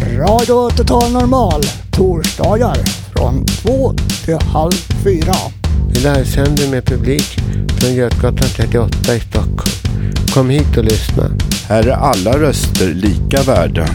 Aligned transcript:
Radio 0.00 0.70
Total 0.70 1.12
Normal, 1.12 1.62
torsdagar 1.90 2.76
från 3.16 3.46
två 3.46 3.92
till 4.24 4.38
halv 4.40 4.72
fyra. 5.04 5.34
Vi 5.88 6.00
livesänder 6.00 6.70
med 6.70 6.84
publik 6.84 7.38
från 7.80 7.94
Götgatan 7.94 8.48
38 8.56 9.14
i 9.14 9.20
Stockholm. 9.20 9.72
Kom 10.34 10.50
hit 10.50 10.76
och 10.76 10.84
lyssna. 10.84 11.30
Här 11.68 11.86
är 11.86 11.92
alla 11.92 12.38
röster 12.38 12.94
lika 12.94 13.42
värda. 13.42 13.86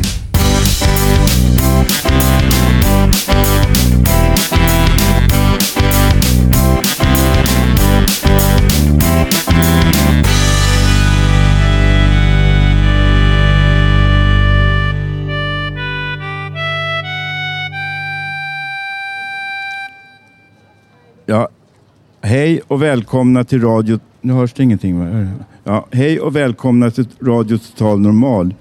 Hej 22.21 22.61
och 22.67 22.81
välkomna 22.81 23.43
till 23.43 23.61
Radio... 23.61 23.99
Nu 24.21 24.33
hörs 24.33 24.53
det 24.53 24.63
ingenting 24.63 24.99
va? 24.99 25.27
Ja, 25.63 25.87
hej 25.91 26.19
och 26.19 26.35
välkomna 26.35 26.91
till 26.91 27.07
Radio 27.21 27.57
Total 27.57 27.99
Normal. 27.99 28.53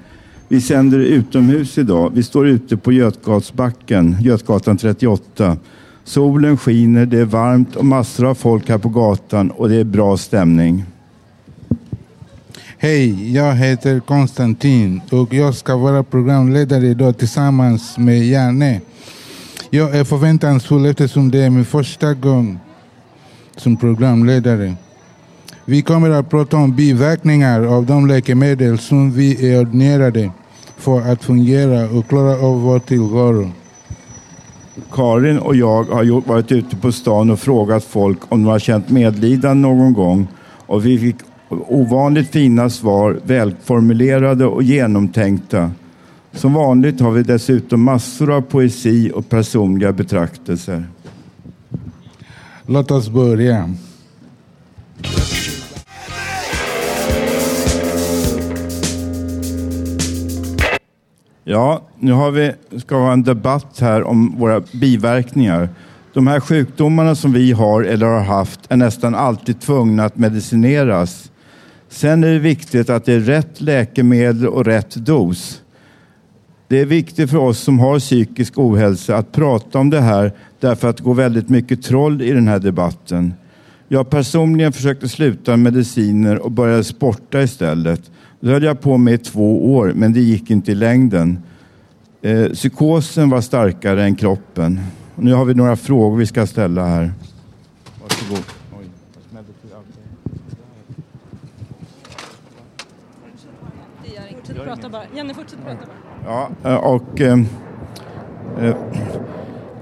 Vi 0.48 0.60
sänder 0.60 0.98
utomhus 0.98 1.78
idag. 1.78 2.12
Vi 2.14 2.22
står 2.22 2.48
ute 2.48 2.76
på 2.76 2.92
Götgatsbacken, 2.92 4.16
Götgatan 4.20 4.76
38. 4.76 5.56
Solen 6.04 6.56
skiner, 6.56 7.06
det 7.06 7.20
är 7.20 7.24
varmt 7.24 7.76
och 7.76 7.84
massor 7.84 8.26
av 8.26 8.34
folk 8.34 8.68
här 8.68 8.78
på 8.78 8.88
gatan 8.88 9.50
och 9.50 9.68
det 9.68 9.76
är 9.76 9.84
bra 9.84 10.16
stämning. 10.16 10.84
Hej, 12.78 13.34
jag 13.34 13.54
heter 13.54 14.00
Konstantin 14.00 15.00
och 15.10 15.34
jag 15.34 15.54
ska 15.54 15.76
vara 15.76 16.02
programledare 16.02 16.86
idag 16.86 17.18
tillsammans 17.18 17.98
med 17.98 18.26
Janne. 18.26 18.80
Jag 19.70 19.96
är 19.96 20.04
förväntansfull 20.04 20.86
eftersom 20.86 21.30
det 21.30 21.38
är 21.38 21.50
min 21.50 21.64
första 21.64 22.14
gång 22.14 22.58
som 23.56 23.76
programledare. 23.76 24.74
Vi 25.64 25.82
kommer 25.82 26.10
att 26.10 26.30
prata 26.30 26.56
om 26.56 26.76
biverkningar 26.76 27.62
av 27.62 27.86
de 27.86 28.06
läkemedel 28.06 28.78
som 28.78 29.12
vi 29.12 29.52
är 29.52 29.60
ordinerade 29.60 30.30
för 30.76 31.12
att 31.12 31.24
fungera 31.24 31.98
och 31.98 32.08
klara 32.08 32.46
av 32.46 32.60
vår 32.60 32.78
tillvaro. 32.78 33.50
Karin 34.92 35.38
och 35.38 35.56
jag 35.56 35.84
har 35.84 36.02
gjort- 36.02 36.26
varit 36.26 36.52
ute 36.52 36.76
på 36.76 36.92
stan 36.92 37.30
och 37.30 37.40
frågat 37.40 37.84
folk 37.84 38.18
om 38.28 38.42
de 38.42 38.48
har 38.48 38.58
känt 38.58 38.90
medlidande 38.90 39.68
någon 39.68 39.92
gång 39.92 40.28
och 40.66 40.86
vi 40.86 40.98
fick 40.98 41.16
ovanligt 41.48 42.30
fina 42.30 42.70
svar, 42.70 43.20
välformulerade 43.22 44.46
och 44.46 44.62
genomtänkta. 44.62 45.70
Som 46.32 46.52
vanligt 46.54 47.00
har 47.00 47.10
vi 47.10 47.22
dessutom 47.22 47.82
massor 47.82 48.32
av 48.32 48.40
poesi 48.40 49.10
och 49.14 49.28
personliga 49.28 49.92
betraktelser. 49.92 50.84
Låt 52.68 52.90
oss 52.90 53.08
börja. 53.08 53.74
Ja, 61.44 61.82
nu 61.98 62.12
har 62.12 62.30
vi, 62.30 62.52
ska 62.80 62.98
vi 62.98 63.04
ha 63.04 63.12
en 63.12 63.22
debatt 63.22 63.80
här 63.80 64.02
om 64.02 64.38
våra 64.38 64.62
biverkningar. 64.72 65.68
De 66.12 66.26
här 66.26 66.40
sjukdomarna 66.40 67.14
som 67.14 67.32
vi 67.32 67.52
har 67.52 67.82
eller 67.82 68.06
har 68.06 68.20
haft 68.20 68.60
är 68.68 68.76
nästan 68.76 69.14
alltid 69.14 69.60
tvungna 69.60 70.04
att 70.04 70.18
medicineras. 70.18 71.30
Sen 71.88 72.24
är 72.24 72.28
det 72.28 72.38
viktigt 72.38 72.90
att 72.90 73.04
det 73.04 73.12
är 73.12 73.20
rätt 73.20 73.60
läkemedel 73.60 74.46
och 74.46 74.64
rätt 74.64 74.94
dos. 74.94 75.62
Det 76.68 76.80
är 76.80 76.86
viktigt 76.86 77.30
för 77.30 77.38
oss 77.38 77.58
som 77.58 77.78
har 77.78 77.98
psykisk 77.98 78.58
ohälsa 78.58 79.16
att 79.16 79.32
prata 79.32 79.78
om 79.78 79.90
det 79.90 80.00
här 80.00 80.32
därför 80.68 80.88
att 80.88 80.96
det 80.96 81.02
går 81.02 81.14
väldigt 81.14 81.48
mycket 81.48 81.82
troll 81.82 82.22
i 82.22 82.32
den 82.32 82.48
här 82.48 82.58
debatten. 82.58 83.34
Jag 83.88 84.10
personligen 84.10 84.72
försökte 84.72 85.08
sluta 85.08 85.50
med 85.50 85.58
mediciner 85.58 86.38
och 86.38 86.50
började 86.50 86.84
sporta 86.84 87.42
istället. 87.42 88.10
Det 88.40 88.50
höll 88.50 88.62
jag 88.62 88.80
på 88.80 88.98
med 88.98 89.14
i 89.14 89.18
två 89.18 89.74
år, 89.74 89.92
men 89.94 90.12
det 90.12 90.20
gick 90.20 90.50
inte 90.50 90.72
i 90.72 90.74
längden. 90.74 91.38
Eh, 92.22 92.46
psykosen 92.46 93.30
var 93.30 93.40
starkare 93.40 94.04
än 94.04 94.16
kroppen. 94.16 94.80
Och 95.14 95.24
nu 95.24 95.34
har 95.34 95.44
vi 95.44 95.54
några 95.54 95.76
frågor 95.76 96.16
vi 96.16 96.26
ska 96.26 96.46
ställa 96.46 96.86
här. 96.86 97.12
Varsågod. 98.02 98.44
Jenny, 105.14 105.34
fortsätt 105.34 105.58
prata 105.64 105.78
bara. 105.78 106.50
Ja, 106.62 106.70
eh, 106.70 106.76
och 106.76 107.20
eh, 107.20 107.38
eh, 108.58 108.74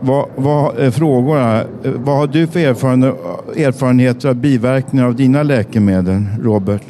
vad, 0.04 0.28
vad 0.36 0.78
är 0.78 0.90
frågorna? 0.90 1.60
Eh, 1.60 1.92
vad 1.92 2.16
har 2.16 2.26
du 2.26 2.46
för 2.46 2.60
erfarenheter 2.60 4.28
av 4.28 4.34
biverkningar 4.34 5.06
av 5.06 5.14
dina 5.14 5.42
läkemedel, 5.42 6.24
Robert? 6.40 6.82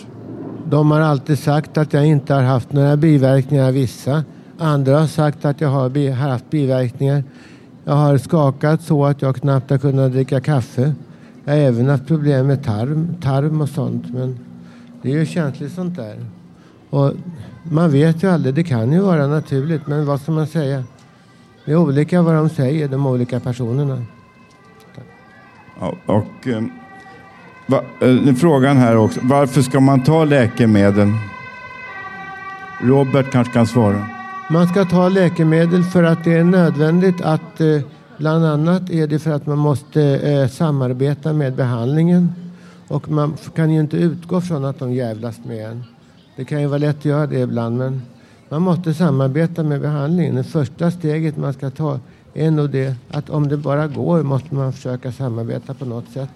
De 0.70 0.90
har 0.90 1.00
alltid 1.00 1.38
sagt 1.38 1.78
att 1.78 1.92
jag 1.92 2.06
inte 2.06 2.34
har 2.34 2.42
haft 2.42 2.72
några 2.72 2.96
biverkningar, 2.96 3.72
vissa. 3.72 4.24
Andra 4.58 4.98
har 4.98 5.06
sagt 5.06 5.44
att 5.44 5.60
jag 5.60 5.68
har 5.68 6.10
har 6.10 6.30
haft 6.30 6.50
biverkningar. 6.50 7.24
Jag 7.84 7.94
har 7.94 8.18
skakat 8.18 8.82
så 8.82 9.04
att 9.04 9.22
jag 9.22 9.36
knappt 9.36 9.70
har 9.70 9.78
kunnat 9.78 10.12
dricka 10.12 10.40
kaffe. 10.40 10.94
Jag 11.44 11.52
har 11.52 11.60
även 11.60 11.88
haft 11.88 12.06
problem 12.06 12.46
med 12.46 12.64
tarm, 12.64 13.08
tarm 13.22 13.60
och 13.60 13.68
sånt. 13.68 14.12
Men 14.12 14.38
det 15.02 15.12
är 15.12 15.18
ju 15.18 15.26
känsligt 15.26 15.72
sånt 15.72 15.96
där. 15.96 16.16
Och 16.90 17.12
man 17.62 17.90
vet 17.90 18.22
ju 18.22 18.30
aldrig, 18.30 18.54
det 18.54 18.64
kan 18.64 18.92
ju 18.92 19.00
vara 19.00 19.26
naturligt. 19.26 19.86
Men 19.86 20.06
vad 20.06 20.20
ska 20.20 20.32
man 20.32 20.46
säga? 20.46 20.84
Det 21.64 21.72
är 21.72 21.76
olika 21.76 22.22
vad 22.22 22.34
de 22.34 22.48
säger, 22.48 22.88
de 22.88 23.06
olika 23.06 23.40
personerna. 23.40 24.02
Ja, 25.80 25.94
och 26.06 26.48
eh, 26.48 26.62
va, 27.66 27.82
eh, 28.00 28.34
frågan 28.34 28.76
här 28.76 28.96
också. 28.96 29.20
Varför 29.22 29.62
ska 29.62 29.80
man 29.80 30.02
ta 30.04 30.24
läkemedel? 30.24 31.08
Robert 32.80 33.32
kanske 33.32 33.52
kan 33.52 33.66
svara. 33.66 34.06
Man 34.50 34.68
ska 34.68 34.84
ta 34.84 35.08
läkemedel 35.08 35.82
för 35.82 36.02
att 36.02 36.24
det 36.24 36.32
är 36.32 36.44
nödvändigt 36.44 37.20
att 37.20 37.60
eh, 37.60 37.80
bland 38.18 38.44
annat 38.44 38.90
är 38.90 39.06
det 39.06 39.18
för 39.18 39.30
att 39.30 39.46
man 39.46 39.58
måste 39.58 40.02
eh, 40.02 40.48
samarbeta 40.48 41.32
med 41.32 41.54
behandlingen. 41.54 42.32
Och 42.88 43.10
man 43.10 43.36
kan 43.54 43.70
ju 43.70 43.80
inte 43.80 43.96
utgå 43.96 44.40
från 44.40 44.64
att 44.64 44.78
de 44.78 44.92
jävlas 44.92 45.38
med 45.44 45.70
en. 45.70 45.84
Det 46.36 46.44
kan 46.44 46.60
ju 46.60 46.66
vara 46.66 46.78
lätt 46.78 46.98
att 46.98 47.04
göra 47.04 47.26
det 47.26 47.40
ibland 47.40 47.78
men 47.78 48.02
man 48.54 48.62
måste 48.62 48.94
samarbeta 48.94 49.62
med 49.62 49.80
behandlingen. 49.80 50.34
Det 50.34 50.44
första 50.44 50.90
steget 50.90 51.36
man 51.36 51.52
ska 51.52 51.70
ta 51.70 52.00
är 52.34 52.50
nog 52.50 52.70
det 52.70 52.94
att 53.10 53.30
om 53.30 53.48
det 53.48 53.56
bara 53.56 53.86
går 53.86 54.22
måste 54.22 54.54
man 54.54 54.72
försöka 54.72 55.12
samarbeta 55.12 55.74
på 55.74 55.84
något 55.84 56.08
sätt. 56.08 56.30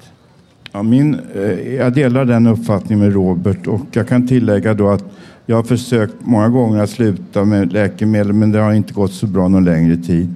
Ja, 0.73 0.83
min, 0.83 1.21
eh, 1.35 1.75
jag 1.75 1.95
delar 1.95 2.25
den 2.25 2.47
uppfattningen 2.47 3.05
med 3.05 3.15
Robert 3.15 3.67
och 3.67 3.81
jag 3.93 4.09
kan 4.09 4.29
tillägga 4.29 4.75
då 4.75 4.89
att 4.89 5.05
jag 5.47 5.57
har 5.57 5.63
försökt 5.63 6.15
många 6.21 6.49
gånger 6.49 6.83
att 6.83 6.91
sluta 6.91 7.45
med 7.45 7.73
läkemedel 7.73 8.33
men 8.33 8.53
det 8.53 8.59
har 8.59 8.73
inte 8.73 8.95
gått 8.95 9.13
så 9.13 9.27
bra 9.27 9.49
någon 9.49 9.65
längre 9.65 9.97
tid. 9.97 10.35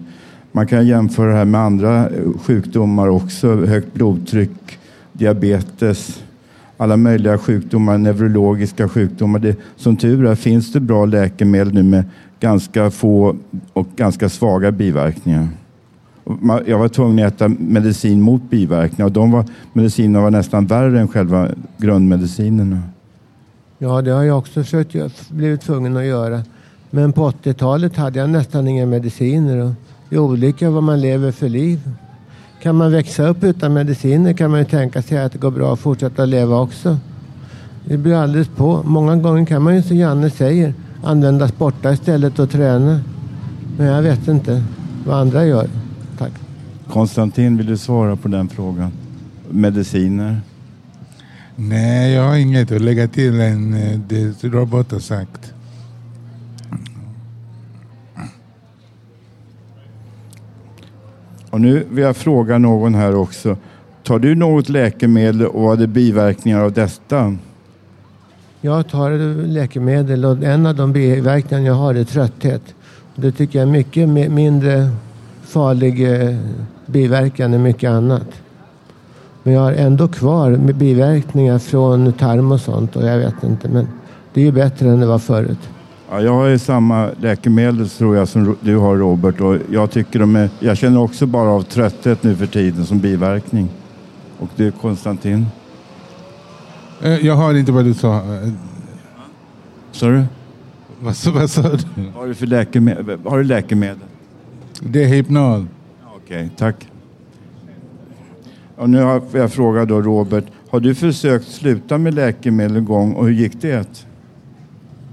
Man 0.53 0.67
kan 0.67 0.87
jämföra 0.87 1.31
det 1.31 1.37
här 1.37 1.45
med 1.45 1.61
andra 1.61 2.09
sjukdomar 2.43 3.09
också, 3.09 3.67
högt 3.67 3.95
blodtryck, 3.95 4.79
diabetes, 5.13 6.23
alla 6.77 6.97
möjliga 6.97 7.39
sjukdomar, 7.39 7.99
neurologiska 7.99 8.89
sjukdomar. 8.89 9.39
Det, 9.39 9.57
som 9.77 9.97
tur 9.97 10.27
är 10.27 10.35
finns 10.35 10.73
det 10.73 10.81
bra 10.81 11.05
läkemedel 11.05 11.75
nu 11.75 11.83
med 11.83 12.05
ganska 12.41 12.91
få 12.91 13.37
och 13.73 13.89
ganska 13.97 14.29
svaga 14.29 14.73
biverkningar. 14.73 15.49
Jag 16.67 16.79
var 16.79 16.89
tvungen 16.89 17.27
att 17.27 17.35
äta 17.35 17.49
medicin 17.49 18.21
mot 18.21 18.51
biverkningar 18.51 19.05
och 19.05 19.13
de 19.13 19.31
var, 19.31 19.45
medicinerna 19.73 20.21
var 20.21 20.31
nästan 20.31 20.67
värre 20.67 21.01
än 21.01 21.09
själva 21.09 21.49
grundmedicinerna. 21.79 22.79
Ja, 23.79 24.03
det 24.03 24.11
har 24.11 24.23
jag 24.23 24.39
också 24.39 24.63
försökt, 24.63 25.31
blivit 25.31 25.61
tvungen 25.61 25.97
att 25.97 26.05
göra. 26.05 26.43
Men 26.91 27.13
på 27.13 27.31
80-talet 27.31 27.97
hade 27.97 28.19
jag 28.19 28.31
nästan 28.31 28.69
inga 28.69 28.87
mediciner. 28.87 29.65
Och 29.65 29.73
det 30.09 30.17
är 30.17 30.21
olika 30.21 30.71
vad 30.71 30.83
man 30.83 31.01
lever 31.01 31.33
för 31.33 31.49
liv. 31.49 31.81
Kan 32.63 32.77
man 32.77 32.93
växa 32.93 33.29
upp 33.29 33.45
utan 33.45 33.73
mediciner 33.73 34.33
kan 34.33 34.51
man 34.51 34.61
ju 34.61 34.65
tänka 34.65 35.03
sig 35.03 35.19
att 35.19 35.33
det 35.33 35.39
går 35.39 35.51
bra 35.51 35.73
att 35.73 35.81
fortsätta 35.81 36.25
leva 36.25 36.61
också. 36.61 36.97
Det 37.85 37.97
beror 37.97 38.17
alldeles 38.17 38.49
på. 38.49 38.83
Många 38.83 39.17
gånger 39.17 39.47
kan 39.47 39.63
man 39.63 39.77
ju 39.77 39.83
som 39.83 39.97
Janne 39.97 40.31
säger 40.31 40.75
använda 41.05 41.49
sporta 41.49 41.93
istället 41.93 42.39
och 42.39 42.51
träna. 42.51 43.01
Men 43.79 43.87
jag 43.87 44.03
vet 44.03 44.29
inte 44.29 44.65
vad 45.07 45.21
andra 45.21 45.45
gör. 45.45 45.69
Tack. 46.19 46.33
Konstantin, 46.89 47.57
vill 47.57 47.67
du 47.67 47.77
svara 47.77 48.17
på 48.17 48.29
den 48.29 48.49
frågan? 48.49 48.93
Mediciner? 49.51 50.41
Nej, 51.57 52.13
jag 52.13 52.23
har 52.23 52.37
inget 52.37 52.73
att 52.73 52.83
lägga 52.83 53.09
till 53.09 53.41
än 53.41 53.75
eh, 53.75 54.01
det 54.09 54.45
Robert 54.45 54.93
har 54.93 54.99
sagt. 54.99 55.52
Och 61.53 61.61
nu 61.61 61.87
vill 61.91 62.05
jag 62.05 62.17
fråga 62.17 62.59
någon 62.59 62.95
här 62.95 63.15
också. 63.15 63.57
Tar 64.03 64.19
du 64.19 64.35
något 64.35 64.69
läkemedel 64.69 65.47
och 65.47 65.63
vad 65.63 65.83
är 65.83 65.87
biverkningar 65.87 66.61
av 66.61 66.73
detta? 66.73 67.37
Jag 68.61 68.89
tar 68.89 69.11
läkemedel 69.47 70.25
och 70.25 70.43
en 70.43 70.67
av 70.67 70.75
de 70.75 70.93
biverkningar 70.93 71.65
jag 71.65 71.75
har 71.75 71.95
är 71.95 72.05
trötthet. 72.05 72.63
Det 73.15 73.33
tycker 73.33 73.59
jag 73.59 73.69
är 73.69 73.73
mycket 73.73 74.09
mindre 74.09 74.91
farlig 75.43 76.13
eh, 76.13 76.37
biverkan 76.87 77.55
än 77.55 77.63
mycket 77.63 77.91
annat. 77.91 78.29
Men 79.43 79.55
jag 79.55 79.61
har 79.61 79.73
ändå 79.73 80.09
kvar 80.09 80.57
biverkningar 80.57 81.59
från 81.59 82.13
tarm 82.13 82.53
och 82.53 82.61
sånt 82.61 82.97
och 82.97 83.07
jag 83.07 83.19
vet 83.19 83.45
inte. 83.45 83.69
Men 83.69 83.89
det 84.35 84.41
är 84.41 84.45
ju 84.45 84.53
bättre 84.53 84.89
än 84.89 85.01
det 85.01 85.07
var 85.07 85.19
förut. 85.19 85.69
Ja, 86.13 86.21
jag 86.21 86.33
har 86.33 86.47
ju 86.47 86.59
samma 86.59 87.11
läkemedel 87.21 87.89
tror 87.89 88.17
jag 88.17 88.29
som 88.29 88.57
du 88.61 88.77
har 88.77 88.97
Robert 88.97 89.41
och 89.41 89.57
jag 89.71 89.91
tycker 89.91 90.19
de 90.19 90.37
är, 90.37 90.51
jag 90.61 90.77
känner 90.77 91.01
också 91.01 91.27
bara 91.27 91.49
av 91.49 91.63
trötthet 91.63 92.23
nu 92.23 92.37
för 92.37 92.47
tiden 92.47 92.87
som 92.87 92.99
biverkning. 92.99 93.69
Och 94.39 94.49
du 94.57 94.73
Konstantin? 94.73 95.47
Eh, 97.03 97.27
jag 97.27 97.37
hör 97.37 97.55
inte 97.55 97.73
vad 97.73 97.85
du 97.85 97.95
sa. 97.95 98.23
Sa 99.93 100.07
du? 100.07 100.25
Vad, 101.01 101.17
vad 101.35 101.51
sa 101.51 101.63
du? 101.63 101.79
Vad 101.95 102.15
har 102.15 102.27
du 102.27 102.35
för 102.35 102.47
läkemedel? 102.47 103.19
Har 103.25 103.39
du 103.39 103.45
läkemedel? 103.45 104.09
Det 104.81 105.05
är 105.05 105.09
Hypnol. 105.09 105.67
Okej, 106.17 106.37
okay, 106.37 106.49
tack. 106.57 106.89
Och 108.77 108.91
nu 108.91 109.03
har 109.03 109.23
jag 109.33 109.53
frågat 109.53 109.89
då 109.89 110.03
Robert, 110.03 110.45
har 110.71 110.81
du 110.81 110.95
försökt 110.95 111.49
sluta 111.49 111.99
med 111.99 112.15
läkemedel 112.15 112.77
en 112.77 112.85
gång 112.85 113.13
och 113.13 113.25
hur 113.25 113.33
gick 113.33 113.61
det? 113.61 114.07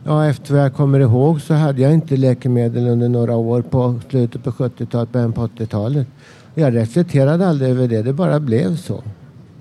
Ja, 0.09 0.25
efter 0.25 0.53
vad 0.53 0.63
jag 0.63 0.73
kommer 0.73 0.99
ihåg 0.99 1.41
så 1.41 1.53
hade 1.53 1.81
jag 1.81 1.93
inte 1.93 2.17
läkemedel 2.17 2.87
under 2.87 3.09
några 3.09 3.35
år 3.35 3.61
på 3.61 3.99
slutet 4.09 4.43
på 4.43 4.51
70-talet, 4.51 5.11
början 5.11 5.33
på 5.33 5.47
80-talet. 5.47 6.07
Jag 6.55 6.75
reflekterade 6.75 7.47
aldrig 7.47 7.71
över 7.71 7.87
det, 7.87 8.01
det 8.01 8.13
bara 8.13 8.39
blev 8.39 8.77
så. 8.77 9.03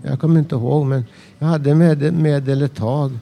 Jag 0.02 0.20
kommer 0.20 0.38
inte 0.38 0.54
ihåg, 0.54 0.86
men 0.86 1.04
jag 1.38 1.46
hade 1.46 1.74
medel, 1.74 2.12
medel 2.12 2.62
ett 2.62 2.74
tag 2.74 3.18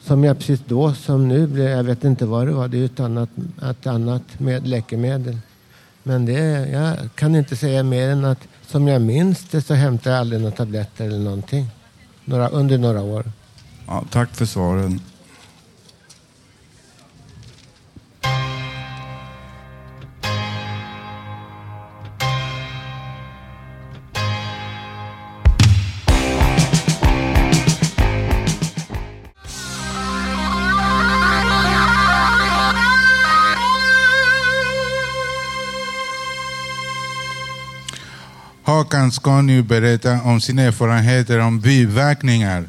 som 0.00 0.24
jag 0.24 0.38
precis 0.38 0.60
då 0.66 0.94
som 0.94 1.28
nu 1.28 1.46
blev, 1.46 1.68
jag 1.68 1.84
vet 1.84 2.04
inte 2.04 2.26
vad 2.26 2.46
det 2.46 2.52
var, 2.52 2.68
det 2.68 2.78
är 2.78 2.84
ett 2.84 3.00
annat, 3.00 3.30
ett 3.70 3.86
annat 3.86 4.40
med 4.40 4.66
läkemedel. 4.66 5.38
Men 6.02 6.26
det, 6.26 6.68
jag 6.72 6.96
kan 7.14 7.36
inte 7.36 7.56
säga 7.56 7.82
mer 7.82 8.08
än 8.08 8.24
att 8.24 8.48
som 8.66 8.88
jag 8.88 9.02
minns 9.02 9.48
det 9.48 9.62
så 9.62 9.74
hämtade 9.74 10.14
jag 10.14 10.20
aldrig 10.20 10.40
några 10.40 10.56
tabletter 10.56 11.06
eller 11.06 11.18
någonting 11.18 11.66
några, 12.24 12.48
under 12.48 12.78
några 12.78 13.02
år. 13.02 13.24
Ja, 13.86 14.04
tack 14.10 14.30
för 14.34 14.46
svaren. 14.46 15.00
Håkan 38.84 39.12
ska 39.12 39.42
nu 39.42 39.62
berätta 39.62 40.18
om 40.24 40.40
sina 40.40 40.62
erfarenheter 40.62 41.38
om 41.38 41.60
biverkningar. 41.60 42.68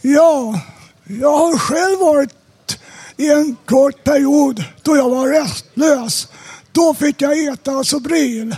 Ja, 0.00 0.60
jag 1.04 1.38
har 1.38 1.58
själv 1.58 1.98
varit 1.98 2.78
i 3.16 3.30
en 3.30 3.56
kort 3.64 4.04
period 4.04 4.64
då 4.82 4.96
jag 4.96 5.10
var 5.10 5.28
restlös. 5.28 6.28
Då 6.72 6.94
fick 6.94 7.22
jag 7.22 7.44
äta 7.44 7.84
Sobril, 7.84 8.56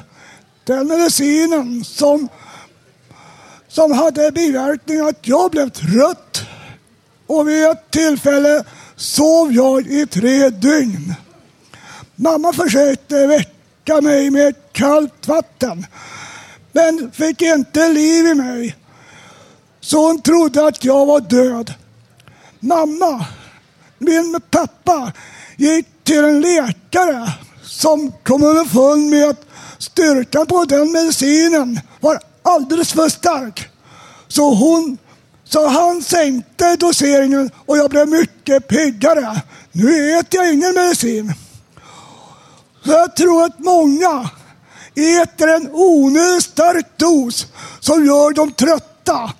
den 0.65 0.87
medicinen 0.89 1.85
som, 1.85 2.29
som 3.69 3.93
hade 3.93 4.31
biverkningen 4.31 5.07
att 5.07 5.29
jag 5.29 5.51
blev 5.51 5.71
trött. 5.71 6.43
Och 7.27 7.49
vid 7.49 7.65
ett 7.65 7.91
tillfälle 7.91 8.65
sov 8.97 9.53
jag 9.53 9.87
i 9.87 10.07
tre 10.07 10.51
dygn. 10.51 11.15
Mamma 12.17 12.53
försökte 12.53 13.27
väcka 13.27 14.01
mig 14.01 14.31
med 14.31 14.55
kallt 14.75 15.29
vatten. 15.29 15.87
Men 16.73 17.11
fick 17.13 17.43
inte 17.43 17.89
liv 17.89 18.27
i 18.27 18.35
mig. 18.35 18.77
Så 19.81 20.07
hon 20.07 20.23
trodde 20.23 20.67
att 20.67 20.85
jag 20.85 21.07
var 21.07 21.21
död. 21.21 21.75
Mamma, 22.61 23.27
min 23.99 24.41
pappa, 24.51 25.13
gick 25.57 25.87
till 26.05 26.25
en 26.25 26.41
läkare 26.41 27.33
som 27.63 28.13
kom 28.23 28.43
underfund 28.43 29.11
med 29.11 29.29
att 29.29 29.47
styrkan 29.79 30.47
på 30.47 30.65
den 30.65 30.93
medicinen 30.93 31.81
var 32.01 32.21
alldeles 32.43 32.93
för 32.93 33.09
stark. 33.09 33.69
Så, 34.29 34.55
hon, 34.55 34.99
så 35.45 35.69
han 35.69 36.03
sänkte 36.03 36.77
doseringen 36.77 37.51
och 37.67 37.79
jag 37.79 37.91
blev 37.91 38.09
mycket 38.09 38.69
piggare. 38.69 39.43
Nu 39.73 40.19
äter 40.19 40.41
jag 40.41 40.53
ingen 40.53 40.75
medicin. 40.75 41.35
Så 42.85 42.91
jag 42.91 43.17
tror 43.17 43.45
att 43.45 43.59
många 43.59 44.31
äter 44.95 45.49
en 45.49 45.71
onödigt 45.73 46.45
stark 46.45 46.87
dos 46.97 47.47
som 47.81 48.07
gör 48.07 48.33
dem 48.33 48.53
trötta. 48.53 49.33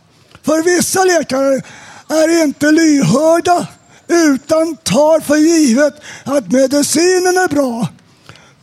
För 0.43 0.63
vissa 0.63 1.05
läkare 1.05 1.63
är 2.09 2.43
inte 2.43 2.71
lyhörda 2.71 3.67
utan 4.07 4.77
tar 4.77 5.21
för 5.21 5.37
givet 5.37 5.95
att 6.25 6.53
medicinen 6.53 7.37
är 7.37 7.49
bra. 7.49 7.89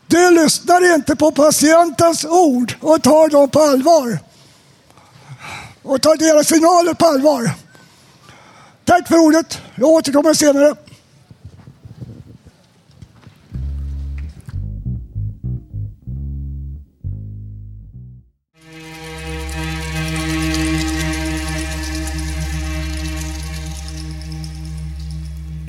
De 0.08 0.30
lyssnar 0.30 0.96
inte 0.96 1.16
på 1.16 1.32
patientens 1.32 2.26
ord 2.26 2.74
och 2.82 3.04
tar 3.04 3.30
dem 3.30 3.50
på 3.50 3.62
allvar. 3.62 4.20
Och 5.84 6.02
tar 6.02 6.16
deras 6.16 6.48
signaler 6.48 6.94
på 6.94 7.06
allvar. 7.06 7.52
Tack 8.86 9.08
för 9.08 9.18
ordet. 9.18 9.58
Jag 9.76 9.90
återkommer 9.90 10.34
senare. 10.34 10.76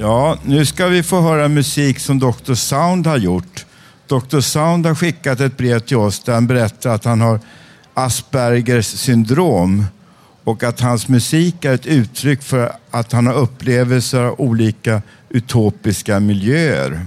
Ja, 0.03 0.39
nu 0.43 0.67
ska 0.67 0.87
vi 0.87 1.03
få 1.03 1.21
höra 1.21 1.49
musik 1.49 1.99
som 1.99 2.19
Dr. 2.19 2.55
Sound 2.55 3.07
har 3.07 3.17
gjort. 3.17 3.67
Dr. 4.07 4.41
Sound 4.41 4.87
har 4.87 4.95
skickat 4.95 5.41
ett 5.41 5.57
brev 5.57 5.81
till 5.81 5.97
oss 5.97 6.21
där 6.21 6.35
han 6.35 6.47
berättar 6.47 6.95
att 6.95 7.05
han 7.05 7.21
har 7.21 7.41
Aspergers 7.95 8.87
syndrom 8.87 9.85
och 10.45 10.63
att 10.63 10.81
hans 10.81 11.09
musik 11.09 11.65
är 11.65 11.75
ett 11.75 11.87
uttryck 11.87 12.43
för 12.43 12.73
att 12.91 13.13
han 13.13 13.27
har 13.27 13.35
upplevelser 13.35 14.21
av 14.21 14.41
olika 14.41 15.03
utopiska 15.29 16.21
miljöer. 16.21 17.07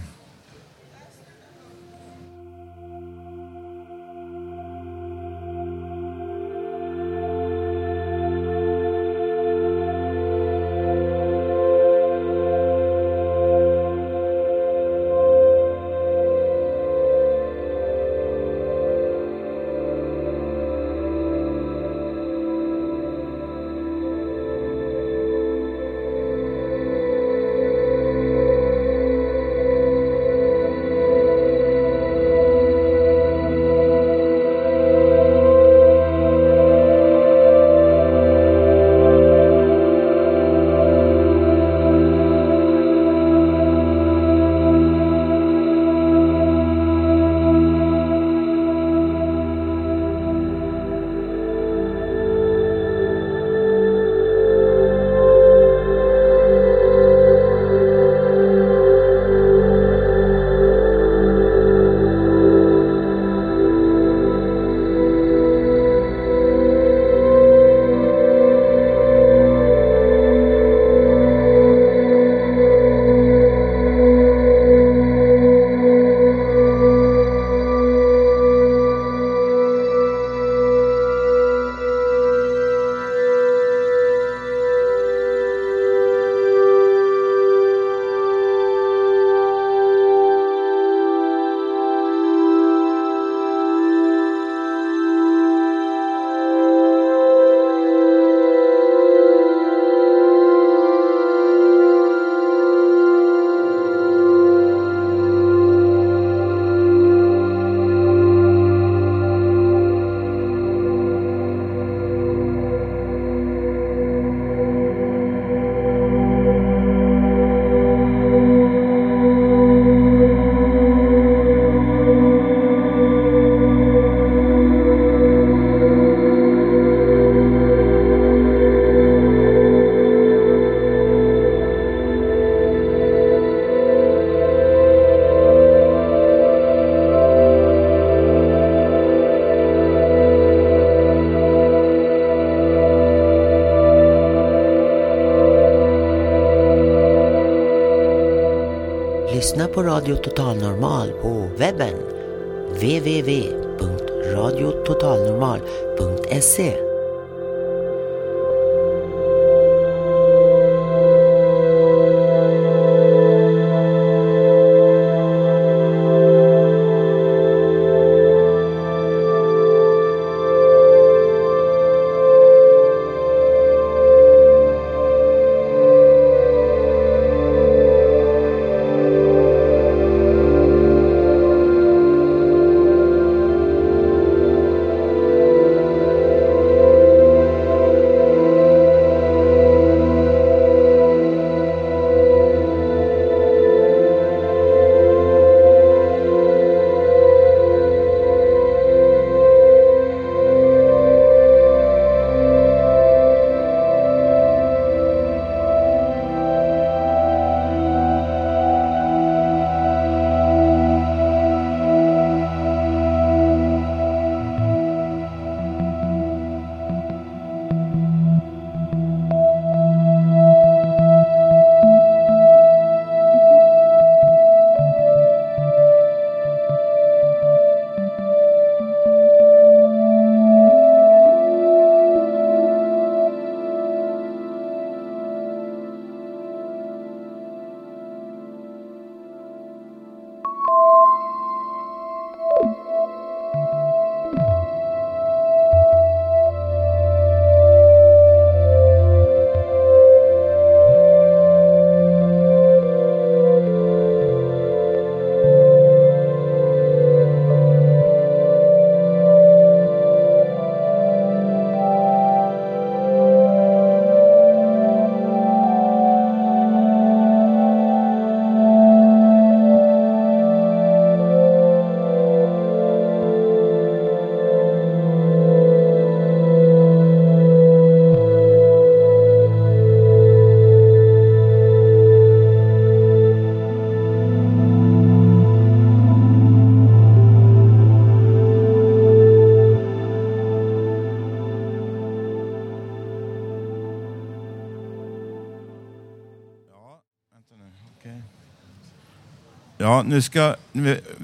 Nu 300.08 300.22
ska, 300.22 300.56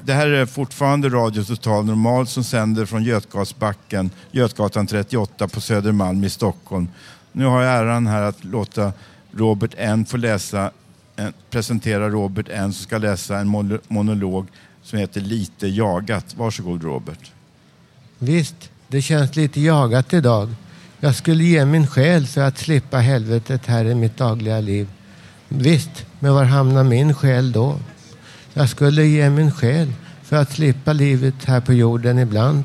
det 0.04 0.14
här 0.14 0.28
är 0.28 0.46
fortfarande 0.46 1.10
Radio 1.10 1.44
Total 1.44 1.86
Normal 1.86 2.28
som 2.28 2.44
sänder 2.44 2.86
från 2.86 3.04
Götgasbacken, 3.04 4.10
Götgatan 4.32 4.88
38 4.88 5.48
på 5.48 5.62
Södermalm 5.62 6.24
i 6.24 6.30
Stockholm. 6.30 6.88
Nu 7.32 7.46
har 7.46 7.62
jag 7.62 7.74
äran 7.74 8.08
här 8.08 8.22
att 8.22 8.44
låta 8.44 8.94
Robert 9.32 9.72
N 9.78 10.06
få 10.06 10.18
läsa, 10.18 10.72
presentera 11.50 12.10
Robert 12.10 12.46
N 12.50 12.74
som 12.74 12.84
ska 12.84 12.98
läsa 12.98 13.38
en 13.38 13.80
monolog 13.88 14.48
som 14.84 15.00
heter 15.00 15.22
Lite 15.22 15.68
jagat. 15.68 16.36
Varsågod 16.36 16.84
Robert. 16.84 17.32
Visst, 18.20 18.70
det 18.88 19.02
känns 19.02 19.36
lite 19.36 19.62
jagat 19.62 20.14
idag. 20.14 20.50
Jag 21.00 21.16
skulle 21.16 21.44
ge 21.44 21.66
min 21.66 21.88
själ 21.88 22.28
för 22.28 22.42
att 22.42 22.58
slippa 22.58 22.98
helvetet 22.98 23.66
här 23.66 23.86
i 23.86 23.96
mitt 23.96 24.18
dagliga 24.18 24.60
liv. 24.60 24.88
Visst, 25.48 26.06
men 26.20 26.34
var 26.34 26.44
hamnar 26.44 26.84
min 26.84 27.14
själ 27.14 27.52
då? 27.52 27.80
Jag 28.54 28.70
skulle 28.70 29.06
ge 29.06 29.30
min 29.30 29.52
själ 29.52 29.94
för 30.24 30.36
att 30.36 30.52
slippa 30.52 30.94
livet 30.94 31.46
här 31.46 31.60
på 31.62 31.74
jorden 31.74 32.20
ibland. 32.20 32.64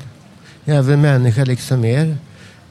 Jag 0.63 0.77
är 0.77 0.81
väl 0.81 0.97
människa 0.97 1.43
liksom 1.43 1.85
er. 1.85 2.17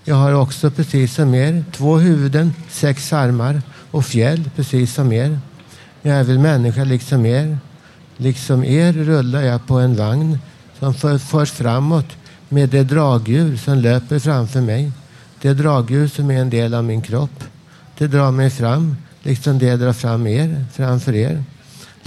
Jag 0.05 0.17
har 0.17 0.33
också 0.33 0.71
precis 0.71 1.15
som 1.15 1.35
er 1.35 1.65
två 1.73 1.97
huvuden, 1.97 2.55
sex 2.69 3.13
armar 3.13 3.63
och 3.91 4.05
fjäll 4.05 4.51
precis 4.57 4.95
som 4.95 5.13
er. 5.13 5.39
Jag 6.03 6.17
är 6.17 6.25
väl 6.25 6.39
människa 6.39 6.85
liksom 6.85 7.27
er. 7.27 7.59
Liksom 8.17 8.65
er 8.65 8.93
rullar 8.93 9.43
jag 9.43 9.67
på 9.67 9.79
en 9.79 9.97
vagn 9.97 10.39
som 10.79 10.95
för, 10.95 11.19
förs 11.19 11.51
framåt 11.51 12.17
med 12.49 12.69
det 12.69 12.83
dragdjur 12.83 13.57
som 13.57 13.79
löper 13.79 14.19
framför 14.19 14.61
mig. 14.61 14.93
Det 15.41 15.55
dragdjur 15.55 16.09
som 16.09 16.31
är 16.31 16.41
en 16.41 16.51
del 16.51 16.75
av 16.75 16.85
min 16.85 17.03
kropp. 17.03 17.45
Det 17.99 18.07
drar 18.07 18.31
mig 18.31 18.51
fram, 18.51 18.97
liksom 19.23 19.59
det 19.59 19.77
drar 19.77 19.93
fram 19.93 20.27
er 20.27 20.65
framför 20.73 21.15
er. 21.15 21.45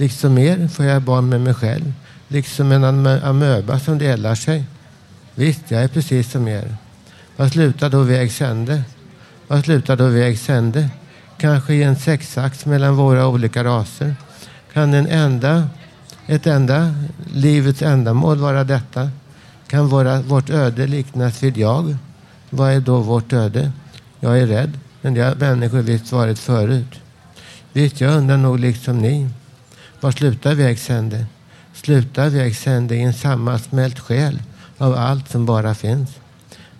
Liksom 0.00 0.38
er 0.38 0.68
får 0.68 0.84
jag 0.84 1.02
barn 1.02 1.28
med 1.28 1.40
mig 1.40 1.54
själv. 1.54 1.92
Liksom 2.28 2.72
en 2.72 2.84
amöba 3.06 3.78
som 3.78 3.98
delar 3.98 4.34
sig. 4.34 4.64
Visst, 5.34 5.70
jag 5.70 5.82
är 5.82 5.88
precis 5.88 6.30
som 6.30 6.48
er. 6.48 6.76
Vad 7.36 7.52
slutar 7.52 7.90
då 7.90 8.02
vägs 8.02 8.42
ände? 8.42 8.82
Vad 9.48 9.64
slutar 9.64 9.96
då 9.96 10.06
vägs 10.06 10.50
ände? 10.50 10.88
Kanske 11.38 11.74
i 11.74 11.82
en 11.82 11.96
sexax 11.96 12.66
mellan 12.66 12.96
våra 12.96 13.26
olika 13.26 13.64
raser. 13.64 14.14
Kan 14.72 14.94
en 14.94 15.06
enda, 15.06 15.68
ett 16.26 16.46
enda 16.46 16.94
livets 17.34 17.82
ändamål 17.82 18.38
vara 18.38 18.64
detta? 18.64 19.10
Kan 19.66 19.88
våra, 19.88 20.20
vårt 20.22 20.50
öde 20.50 20.86
liknas 20.86 21.42
vid 21.42 21.56
jag? 21.56 21.96
Vad 22.50 22.72
är 22.72 22.80
då 22.80 22.98
vårt 23.00 23.32
öde? 23.32 23.72
Jag 24.20 24.38
är 24.38 24.46
rädd, 24.46 24.78
men 25.02 25.14
det 25.14 25.22
har 25.22 25.34
människor 25.34 25.80
visst 25.80 26.12
varit 26.12 26.38
förut. 26.38 27.00
Visst, 27.72 28.00
jag 28.00 28.16
undrar 28.16 28.36
nog 28.36 28.60
liksom 28.60 28.98
ni. 28.98 29.28
Var 30.00 30.10
slutar 30.10 30.54
vägs 30.54 30.90
ände? 30.90 31.26
Slutar 31.74 32.28
vägs 32.28 32.66
ände 32.66 32.96
i 32.96 33.02
en 33.02 33.14
sammansmält 33.14 33.98
själ 33.98 34.42
av 34.78 34.94
allt 34.94 35.30
som 35.30 35.46
bara 35.46 35.74
finns. 35.74 36.10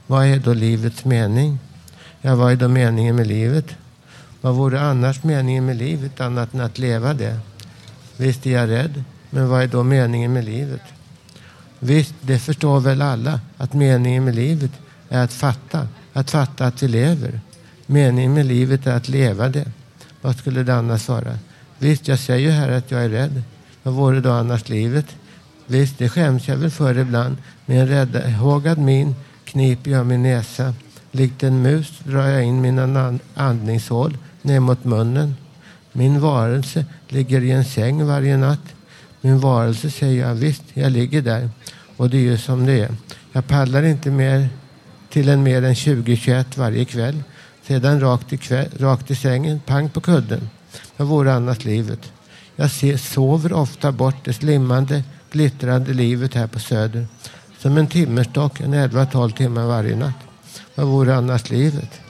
Vad 0.06 0.26
är 0.26 0.38
då 0.38 0.54
livets 0.54 1.04
mening? 1.04 1.58
Ja, 2.20 2.34
vad 2.34 2.52
är 2.52 2.56
då 2.56 2.68
meningen 2.68 3.16
med 3.16 3.26
livet? 3.26 3.66
Vad 4.40 4.54
vore 4.54 4.80
annars 4.80 5.22
meningen 5.22 5.66
med 5.66 5.76
livet 5.76 6.20
annat 6.20 6.54
än 6.54 6.60
att 6.60 6.78
leva 6.78 7.14
det? 7.14 7.38
Visst 8.16 8.46
är 8.46 8.50
jag 8.50 8.68
rädd, 8.68 9.04
men 9.30 9.48
vad 9.48 9.62
är 9.62 9.66
då 9.66 9.82
meningen 9.82 10.32
med 10.32 10.44
livet? 10.44 10.82
Visst, 11.78 12.14
det 12.20 12.38
förstår 12.38 12.80
väl 12.80 13.02
alla 13.02 13.40
att 13.56 13.72
meningen 13.72 14.24
med 14.24 14.34
livet 14.34 14.70
är 15.08 15.24
att 15.24 15.32
fatta, 15.32 15.88
att 16.12 16.30
fatta 16.30 16.66
att 16.66 16.82
vi 16.82 16.88
lever. 16.88 17.40
Meningen 17.86 18.34
med 18.34 18.46
livet 18.46 18.86
är 18.86 18.96
att 18.96 19.08
leva 19.08 19.48
det. 19.48 19.70
Vad 20.20 20.36
skulle 20.36 20.62
det 20.62 20.74
annars 20.74 21.08
vara? 21.08 21.38
Visst, 21.82 22.08
jag 22.08 22.18
säger 22.18 22.49
ju 22.49 22.50
här 22.50 22.68
att 22.68 22.90
jag 22.90 23.04
är 23.04 23.08
rädd. 23.08 23.42
Vad 23.82 23.94
vore 23.94 24.20
då 24.20 24.30
annars 24.30 24.68
livet? 24.68 25.06
Visst, 25.66 25.99
det 25.99 26.08
skäms 26.08 26.49
jag 26.49 26.56
väl 26.56 26.70
för 26.70 26.99
ibland. 26.99 27.37
Med 27.66 27.80
en 27.80 27.88
räddhågad 27.88 28.78
min 28.78 29.14
kniper 29.44 29.90
jag 29.90 30.06
min 30.06 30.22
näsa. 30.22 30.75
Likt 31.12 31.42
en 31.42 31.62
mus 31.62 31.99
drar 32.04 32.26
jag 32.26 32.44
in 32.44 32.60
mina 32.60 33.18
andningshål 33.34 34.18
ner 34.42 34.60
mot 34.60 34.84
munnen. 34.84 35.37
Min 35.92 36.20
varelse 36.20 36.84
ligger 37.08 37.40
i 37.40 37.50
en 37.50 37.64
säng 37.64 38.06
varje 38.06 38.37
natt. 38.37 38.75
Min 39.20 39.38
varelse 39.38 39.90
säger 39.90 40.26
jag, 40.28 40.34
visst, 40.34 40.64
jag 40.75 40.92
ligger 40.92 41.22
där. 41.22 41.50
Och 41.96 42.10
det 42.10 42.16
är 42.16 42.22
ju 42.22 42.38
som 42.38 42.66
det 42.66 42.80
är. 42.80 42.90
Jag 43.32 43.46
pallar 43.46 43.82
inte 43.82 44.10
mer 44.10 44.49
till 45.10 45.28
en 45.28 45.42
mer 45.42 45.62
än 45.64 45.75
20-21 45.75 46.44
varje 46.54 46.84
kväll. 46.84 47.22
Sedan 47.66 48.00
rakt 48.00 48.32
i, 48.32 48.37
kväll, 48.37 48.68
rakt 48.78 49.10
i 49.10 49.14
sängen, 49.14 49.60
pang 49.66 49.88
på 49.88 50.00
kudden. 50.00 50.49
Vad 50.96 51.08
vore 51.08 51.34
annars 51.34 51.64
livet? 51.64 52.12
Jag 52.56 52.70
ser, 52.70 52.96
sover 52.96 53.52
ofta 53.52 53.92
bort 53.92 54.24
det 54.24 54.32
slimmande, 54.32 55.04
glittrande 55.30 55.92
livet 55.92 56.34
här 56.34 56.46
på 56.46 56.58
Söder. 56.58 57.06
Som 57.58 57.76
en 57.76 57.86
timmerstock, 57.86 58.60
en 58.60 58.74
11-12 58.74 59.36
timmar 59.36 59.66
varje 59.66 59.96
natt. 59.96 60.14
Vad 60.74 60.86
vore 60.86 61.16
annars 61.16 61.50
livet? 61.50 62.00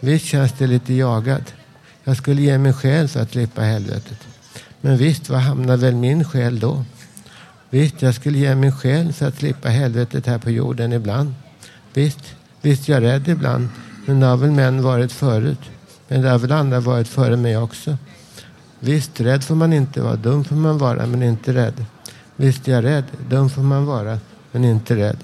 Visst 0.00 0.26
känns 0.26 0.52
det 0.52 0.66
lite 0.66 0.94
jagad. 0.94 1.42
Jag 2.04 2.16
skulle 2.16 2.42
ge 2.42 2.58
min 2.58 2.72
själ 2.72 3.08
för 3.08 3.20
att 3.20 3.30
slippa 3.30 3.62
helvetet. 3.62 4.18
Men 4.80 4.96
visst, 4.96 5.28
var 5.28 5.38
hamnar 5.38 5.76
väl 5.76 5.94
min 5.94 6.24
själ 6.24 6.60
då? 6.60 6.84
Visst, 7.70 8.02
jag 8.02 8.14
skulle 8.14 8.38
ge 8.38 8.54
min 8.54 8.72
själ 8.72 9.12
för 9.12 9.28
att 9.28 9.38
slippa 9.38 9.68
helvetet 9.68 10.26
här 10.26 10.38
på 10.38 10.50
jorden 10.50 10.92
ibland. 10.92 11.34
Visst, 11.94 12.34
visst 12.62 12.88
jag 12.88 12.96
är 12.96 13.00
rädd 13.00 13.28
ibland. 13.28 13.68
Men 14.06 14.20
det 14.20 14.26
har 14.26 14.36
väl 14.36 14.50
män 14.50 14.82
varit 14.82 15.12
förut. 15.12 15.60
Men 16.12 16.22
det 16.22 16.30
har 16.30 16.38
väl 16.38 16.52
andra 16.52 16.80
varit 16.80 17.08
före 17.08 17.36
mig 17.36 17.56
också. 17.56 17.96
Visst, 18.80 19.20
rädd 19.20 19.44
får 19.44 19.54
man 19.54 19.72
inte 19.72 20.02
vara. 20.02 20.16
Dum 20.16 20.44
får 20.44 20.56
man 20.56 20.78
vara, 20.78 21.06
men 21.06 21.22
inte 21.22 21.54
rädd. 21.54 21.84
Visst 22.36 22.68
är 22.68 22.72
jag 22.72 22.84
rädd. 22.84 23.04
Dum 23.28 23.50
får 23.50 23.62
man 23.62 23.86
vara, 23.86 24.18
men 24.52 24.64
inte 24.64 24.96
rädd. 24.96 25.16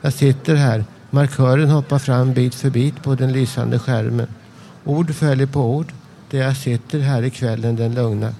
Jag 0.00 0.12
sitter 0.12 0.54
här. 0.54 0.84
Markören 1.10 1.70
hoppar 1.70 1.98
fram 1.98 2.32
bit 2.32 2.54
för 2.54 2.70
bit 2.70 3.02
på 3.02 3.14
den 3.14 3.32
lysande 3.32 3.78
skärmen. 3.78 4.26
Ord 4.84 5.14
följer 5.14 5.46
på 5.46 5.60
ord. 5.60 5.92
Där 6.30 6.38
jag 6.38 6.56
sitter 6.56 6.98
här 6.98 7.22
i 7.22 7.30
kvällen 7.30 7.76
den 7.76 7.94
lugna. 7.94 8.34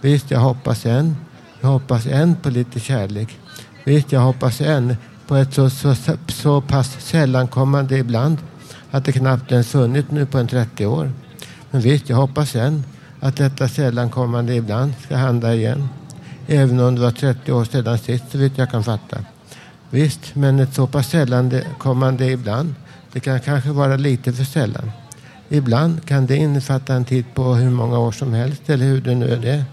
Visst, 0.00 0.30
jag 0.30 0.40
hoppas 0.40 0.86
än. 0.86 1.16
Jag 1.60 1.68
hoppas 1.68 2.06
än 2.06 2.36
på 2.36 2.50
lite 2.50 2.80
kärlek. 2.80 3.38
Visst, 3.84 4.12
jag 4.12 4.20
hoppas 4.20 4.60
än 4.60 4.96
på 5.26 5.36
ett 5.36 5.54
så, 5.54 5.70
så, 5.70 5.94
så 6.28 6.60
pass 6.60 6.96
sällankommande 7.00 7.98
ibland 7.98 8.38
att 8.90 9.04
det 9.04 9.12
knappt 9.12 9.52
ens 9.52 9.68
funnits 9.68 10.10
nu 10.10 10.26
på 10.26 10.38
en 10.38 10.48
30 10.48 10.86
år. 10.86 11.12
Men 11.74 11.82
visst, 11.82 12.08
jag 12.08 12.16
hoppas 12.16 12.56
än 12.56 12.84
att 13.20 13.36
detta 13.36 13.68
sällankommande 13.68 14.54
ibland 14.54 14.92
ska 15.04 15.16
hända 15.16 15.54
igen. 15.54 15.88
Även 16.46 16.80
om 16.80 16.94
det 16.94 17.00
var 17.00 17.10
30 17.10 17.52
år 17.52 17.64
sedan 17.64 17.98
sist, 17.98 18.24
så 18.32 18.38
vitt 18.38 18.58
jag 18.58 18.70
kan 18.70 18.84
fatta. 18.84 19.18
Visst, 19.90 20.34
men 20.34 20.60
ett 20.60 20.74
så 20.74 20.86
pass 20.86 21.10
sällankommande 21.10 22.30
ibland, 22.30 22.74
det 23.12 23.20
kan 23.20 23.40
kanske 23.40 23.70
vara 23.70 23.96
lite 23.96 24.32
för 24.32 24.44
sällan. 24.44 24.92
Ibland 25.48 26.04
kan 26.06 26.26
det 26.26 26.36
innefatta 26.36 26.94
en 26.94 27.04
tid 27.04 27.24
på 27.34 27.54
hur 27.54 27.70
många 27.70 27.98
år 27.98 28.12
som 28.12 28.32
helst, 28.32 28.70
eller 28.70 28.84
hur 28.84 29.00
det 29.00 29.14
nu 29.14 29.28
är 29.28 29.40
det. 29.40 29.64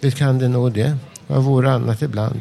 Visst 0.00 0.18
kan 0.18 0.38
det 0.38 0.48
nog 0.48 0.72
det. 0.72 0.96
Vad 1.26 1.42
vore 1.42 1.72
annat 1.72 2.02
ibland? 2.02 2.40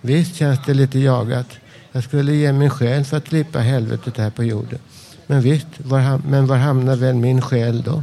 Visst 0.00 0.34
känns 0.34 0.58
det 0.66 0.74
lite 0.74 0.98
jagat. 0.98 1.48
Jag 1.92 2.04
skulle 2.04 2.34
ge 2.34 2.52
min 2.52 2.70
själ 2.70 3.04
för 3.04 3.16
att 3.16 3.28
slippa 3.28 3.58
helvetet 3.58 4.18
här 4.18 4.30
på 4.30 4.44
jorden. 4.44 4.78
Men 5.26 5.40
visst, 5.40 5.68
var, 5.78 6.20
men 6.28 6.46
var 6.46 6.56
hamnar 6.56 6.96
väl 6.96 7.14
min 7.14 7.42
själ 7.42 7.82
då? 7.82 8.02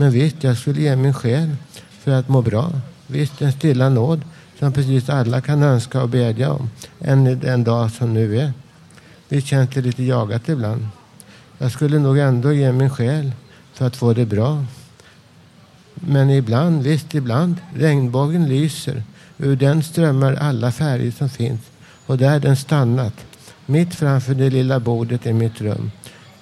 Men 0.00 0.10
visst, 0.10 0.44
jag 0.44 0.56
skulle 0.56 0.80
ge 0.80 0.96
min 0.96 1.14
själ 1.14 1.56
för 1.90 2.10
att 2.10 2.28
må 2.28 2.42
bra. 2.42 2.72
Visst, 3.06 3.42
en 3.42 3.52
stilla 3.52 3.88
nåd 3.88 4.20
som 4.58 4.72
precis 4.72 5.08
alla 5.08 5.40
kan 5.40 5.62
önska 5.62 6.02
och 6.02 6.08
bedja 6.08 6.52
om. 6.52 6.70
Än 7.00 7.40
den 7.40 7.64
dag 7.64 7.90
som 7.90 8.14
nu 8.14 8.38
är. 8.38 8.52
Visst 9.28 9.46
känns 9.46 9.70
det 9.70 9.80
lite 9.80 10.02
jagat 10.02 10.48
ibland. 10.48 10.88
Jag 11.58 11.72
skulle 11.72 11.98
nog 11.98 12.18
ändå 12.18 12.52
ge 12.52 12.72
min 12.72 12.90
själ 12.90 13.32
för 13.72 13.86
att 13.86 13.96
få 13.96 14.12
det 14.12 14.26
bra. 14.26 14.64
Men 15.94 16.30
ibland, 16.30 16.82
visst 16.82 17.14
ibland, 17.14 17.56
regnbågen 17.74 18.48
lyser. 18.48 19.02
Ur 19.38 19.56
den 19.56 19.82
strömmar 19.82 20.34
alla 20.34 20.72
färger 20.72 21.10
som 21.10 21.28
finns. 21.28 21.60
Och 22.06 22.18
där 22.18 22.40
den 22.40 22.56
stannat, 22.56 23.14
mitt 23.66 23.94
framför 23.94 24.34
det 24.34 24.50
lilla 24.50 24.80
bordet 24.80 25.26
i 25.26 25.32
mitt 25.32 25.60
rum. 25.60 25.90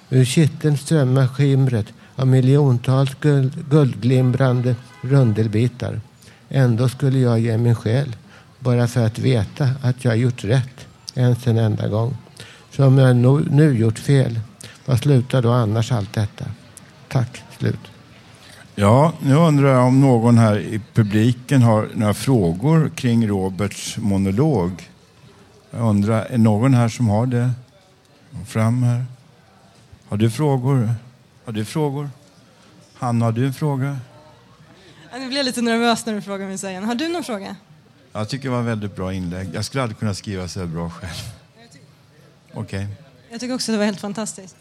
Ur 0.09 0.25
kitteln 0.25 0.77
strömmar 0.77 1.27
skimret 1.27 1.85
av 2.19 2.27
miljontals 2.27 3.15
guld, 3.21 3.69
guldglimrande 3.69 4.75
rundelbitar. 5.01 6.01
Ändå 6.49 6.89
skulle 6.89 7.19
jag 7.19 7.39
ge 7.39 7.57
min 7.57 7.75
själ 7.75 8.15
bara 8.59 8.87
för 8.87 9.05
att 9.05 9.19
veta 9.19 9.69
att 9.81 10.05
jag 10.05 10.17
gjort 10.17 10.43
rätt 10.43 10.87
ens 11.15 11.47
en 11.47 11.57
enda 11.57 11.87
gång. 11.87 12.17
Så 12.71 12.85
om 12.85 12.97
jag 12.97 13.15
nu 13.51 13.77
gjort 13.77 13.99
fel, 13.99 14.39
vad 14.85 14.99
slutar 14.99 15.41
då 15.41 15.51
annars 15.51 15.91
allt 15.91 16.13
detta? 16.13 16.45
Tack, 17.07 17.43
slut. 17.57 17.79
Ja, 18.75 19.13
nu 19.19 19.35
undrar 19.35 19.69
jag 19.69 19.87
om 19.87 20.01
någon 20.01 20.37
här 20.37 20.59
i 20.59 20.81
publiken 20.93 21.61
har 21.61 21.89
några 21.93 22.13
frågor 22.13 22.91
kring 22.95 23.27
Roberts 23.27 23.97
monolog. 23.97 24.89
Jag 25.71 25.89
undrar, 25.89 26.25
är 26.25 26.37
någon 26.37 26.73
här 26.73 26.89
som 26.89 27.09
har 27.09 27.25
det? 27.25 27.51
Fram 28.45 28.83
här. 28.83 29.05
Har 30.09 30.17
du 30.17 30.29
frågor? 30.29 30.89
Har 31.49 31.53
du 31.53 31.65
frågor? 31.65 32.09
Hanna, 32.93 33.25
har 33.25 33.31
du 33.31 33.45
en 33.45 33.53
fråga? 33.53 33.99
Nu 35.13 35.27
blir 35.27 35.37
jag 35.37 35.45
lite 35.45 35.61
nervös 35.61 36.05
när 36.05 36.13
du 36.13 36.21
frågar 36.21 36.47
mig 36.47 36.55
igen. 36.55 36.83
Har 36.83 36.95
du 36.95 37.07
någon 37.07 37.23
fråga? 37.23 37.55
Jag 38.11 38.29
tycker 38.29 38.43
det 38.43 38.55
var 38.55 38.61
väldigt 38.61 38.95
bra 38.95 39.13
inlägg. 39.13 39.49
Jag 39.53 39.65
skulle 39.65 39.83
aldrig 39.83 39.99
kunna 39.99 40.13
skriva 40.13 40.47
så 40.47 40.59
här 40.59 40.67
bra 40.67 40.89
själv. 40.89 41.11
Okej. 42.53 42.61
Okay. 42.61 42.87
Jag 43.31 43.39
tycker 43.39 43.55
också 43.55 43.71
det 43.71 43.77
var 43.77 43.85
helt 43.85 43.99
fantastiskt. 43.99 44.55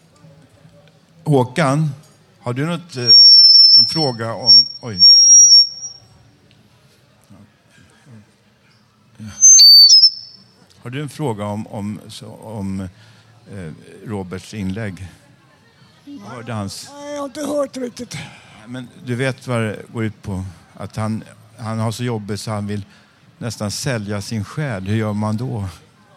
Håkan, 1.25 1.91
har 2.39 2.53
du 2.53 2.67
något, 2.67 2.97
eh, 2.97 3.05
en 3.79 3.87
fråga 3.89 4.35
om... 4.35 4.67
Oj. 4.81 5.03
Har 10.83 10.91
du 10.91 11.03
en 11.03 11.09
fråga 11.09 11.45
om, 11.45 11.67
om, 11.67 12.01
om 12.43 12.81
eh, 13.53 13.73
Roberts 14.05 14.55
inlägg? 14.55 15.09
Hörde 16.27 16.53
hans... 16.53 16.91
Nej, 16.93 17.13
jag 17.13 17.21
har 17.21 17.27
inte 17.27 17.41
hört 17.41 17.77
riktigt. 17.77 18.19
Men 18.67 18.89
du 19.05 19.15
vet 19.15 19.47
vad 19.47 19.61
det 19.61 19.83
går 19.93 20.05
ut 20.05 20.23
på? 20.23 20.45
Att 20.75 20.97
han, 20.97 21.25
han 21.59 21.79
har 21.79 21.93
så 21.93 22.05
jobbigt 22.05 22.41
så 22.41 22.51
han 22.51 22.67
vill 22.67 22.85
nästan 23.39 23.71
sälja 23.71 24.21
sin 24.21 24.45
själ. 24.45 24.87
Hur 24.87 24.97
gör 24.97 25.13
man 25.13 25.37
då? 25.37 25.69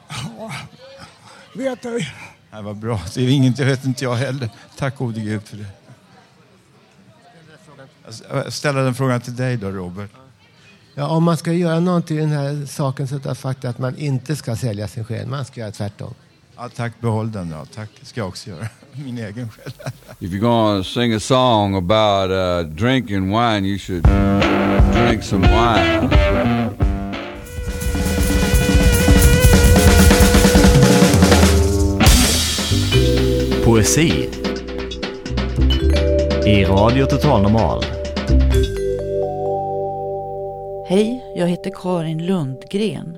Ja, 0.10 0.52
vet 1.56 1.82
du. 1.82 2.06
Nej, 2.52 2.64
vad 2.64 2.76
bra. 2.76 3.02
Det 3.16 3.22
är 3.22 3.30
inget, 3.30 3.58
det 3.58 3.66
vet 3.66 3.86
inte 3.86 4.04
jag 4.04 4.16
heller. 4.16 4.50
Tack 4.78 4.98
gode 4.98 5.20
Gud 5.20 5.44
för 5.44 5.58
det. 5.58 5.66
Jag 8.30 8.54
ställer 8.54 8.84
den 8.84 8.96
frågan 8.96 9.22
till 9.22 9.36
dig 9.36 9.58
då, 9.58 9.72
Robert. 9.72 10.12
Ja, 10.96 11.08
om 11.08 11.24
man 11.24 11.38
ska 11.38 11.54
göra 11.54 11.80
någonting 11.80 12.18
i 12.18 12.20
den 12.20 12.30
här 12.30 12.66
saken 12.66 13.08
så 13.08 13.16
är 13.16 13.20
det 13.20 13.36
faktiskt 13.36 13.66
att 13.66 13.78
man 13.78 13.98
inte 13.98 14.36
ska 14.36 14.56
sälja 14.56 14.88
sin 14.88 15.06
själ. 15.06 15.28
Man 15.28 15.46
ska 15.46 15.60
göra 15.60 15.72
tvärtom. 15.72 16.14
Ja, 16.62 16.70
tack, 16.70 17.02
behåll 17.02 17.32
den 17.32 17.50
då. 17.50 17.66
Tack, 17.74 17.90
ska 18.02 18.20
jag 18.20 18.28
också 18.28 18.50
göra. 18.50 18.68
Min 19.06 19.18
egen 19.18 19.50
själ. 19.50 19.74
If 20.20 20.32
you're 20.32 20.40
gonna 20.40 20.84
sing 20.84 21.14
a 21.14 21.20
song 21.20 21.76
about 21.76 22.32
uh, 22.32 22.76
drinking 22.76 23.32
wine, 23.32 23.66
you 23.66 23.78
should 23.80 24.04
drink 24.94 25.24
some 25.24 25.48
wine. 25.48 26.10
Poesi 33.66 34.30
i 36.46 36.66
Radio 36.66 37.06
Total 37.06 37.42
Normal. 37.42 37.84
Hej, 40.88 41.24
jag 41.36 41.48
heter 41.48 41.72
Karin 41.76 42.26
Lundgren 42.26 43.18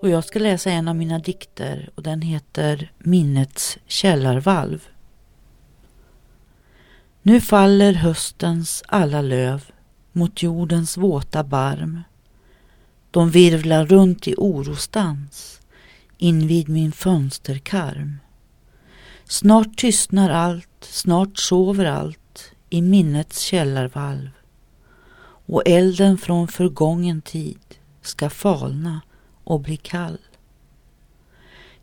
och 0.00 0.08
jag 0.08 0.24
ska 0.24 0.38
läsa 0.38 0.70
en 0.70 0.88
av 0.88 0.96
mina 0.96 1.18
dikter 1.18 1.90
och 1.94 2.02
den 2.02 2.22
heter 2.22 2.92
Minnets 2.98 3.78
källarvalv. 3.86 4.88
Nu 7.22 7.40
faller 7.40 7.92
höstens 7.92 8.82
alla 8.88 9.22
löv 9.22 9.70
mot 10.12 10.42
jordens 10.42 10.96
våta 10.96 11.44
barm. 11.44 12.02
De 13.10 13.30
virvlar 13.30 13.86
runt 13.86 14.28
i 14.28 14.34
orostans 14.36 15.60
invid 16.18 16.68
min 16.68 16.92
fönsterkarm. 16.92 18.18
Snart 19.24 19.76
tystnar 19.76 20.30
allt, 20.30 20.68
snart 20.80 21.38
sover 21.38 21.84
allt 21.84 22.52
i 22.70 22.82
minnets 22.82 23.40
källarvalv 23.40 24.30
och 25.48 25.62
elden 25.66 26.18
från 26.18 26.48
förgången 26.48 27.22
tid 27.22 27.60
ska 28.02 28.30
falna 28.30 29.00
och 29.46 29.60
bli 29.60 29.76
kall. 29.76 30.18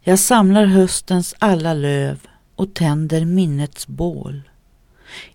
Jag 0.02 0.20
samlar 0.20 0.66
höstens 0.66 1.36
alla 1.40 1.74
löv 1.74 2.28
och 2.56 2.74
tänder 2.74 3.26
minnets 3.26 3.88
bål. 3.88 4.42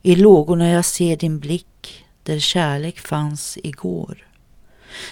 I 0.02 0.16
lågorna 0.16 0.68
jag 0.68 0.84
ser 0.84 1.16
din 1.16 1.38
blick 1.38 2.04
där 2.22 2.38
kärlek 2.38 2.98
fanns 2.98 3.58
igår. 3.62 4.26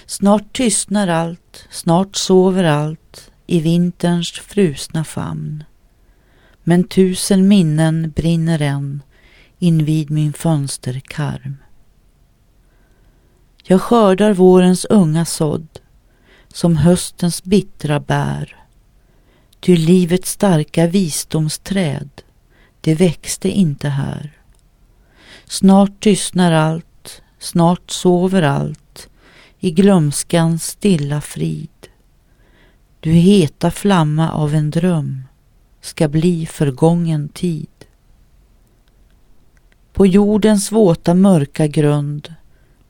Snart 0.06 0.56
tystnar 0.56 1.08
allt, 1.08 1.66
snart 1.70 2.16
sover 2.16 2.64
allt 2.64 3.30
i 3.46 3.60
vinterns 3.60 4.32
frusna 4.32 5.04
famn. 5.04 5.64
Men 6.64 6.84
tusen 6.84 7.48
minnen 7.48 8.12
brinner 8.16 8.62
än 8.62 9.02
invid 9.58 10.10
min 10.10 10.32
fönsterkarm. 10.32 11.56
Jag 13.64 13.82
skördar 13.82 14.32
vårens 14.32 14.84
unga 14.84 15.24
sådd 15.24 15.68
som 16.56 16.76
höstens 16.76 17.44
bittra 17.44 18.00
bär. 18.00 18.56
Ty 19.60 19.76
livets 19.76 20.30
starka 20.30 20.86
visdomsträd, 20.86 22.08
det 22.80 22.94
växte 22.94 23.48
inte 23.48 23.88
här. 23.88 24.32
Snart 25.44 26.00
tystnar 26.00 26.52
allt, 26.52 27.22
snart 27.38 27.90
sover 27.90 28.42
allt 28.42 29.08
i 29.60 29.70
glömskans 29.70 30.66
stilla 30.66 31.20
frid. 31.20 31.88
Du 33.00 33.10
heta 33.10 33.70
flamma 33.70 34.30
av 34.32 34.54
en 34.54 34.70
dröm 34.70 35.22
ska 35.80 36.08
bli 36.08 36.46
förgången 36.46 37.28
tid. 37.28 37.84
På 39.92 40.06
jordens 40.06 40.72
våta 40.72 41.14
mörka 41.14 41.66
grund 41.66 42.34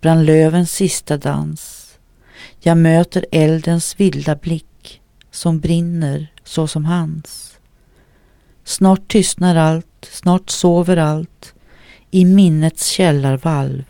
brann 0.01 0.25
lövens 0.25 0.73
sista 0.73 1.17
dans. 1.17 1.76
Jag 2.67 2.79
möter 2.79 3.27
eldens 3.33 4.01
vilda 4.01 4.37
blick 4.37 5.01
som 5.31 5.61
brinner 5.61 6.33
så 6.45 6.67
som 6.67 6.85
hans. 6.85 7.59
Snart 8.65 9.09
tystnar 9.09 9.57
allt, 9.57 10.09
snart 10.13 10.51
sover 10.51 10.97
allt 10.97 11.55
i 12.11 12.25
minnets 12.25 12.87
källarvalv 12.87 13.85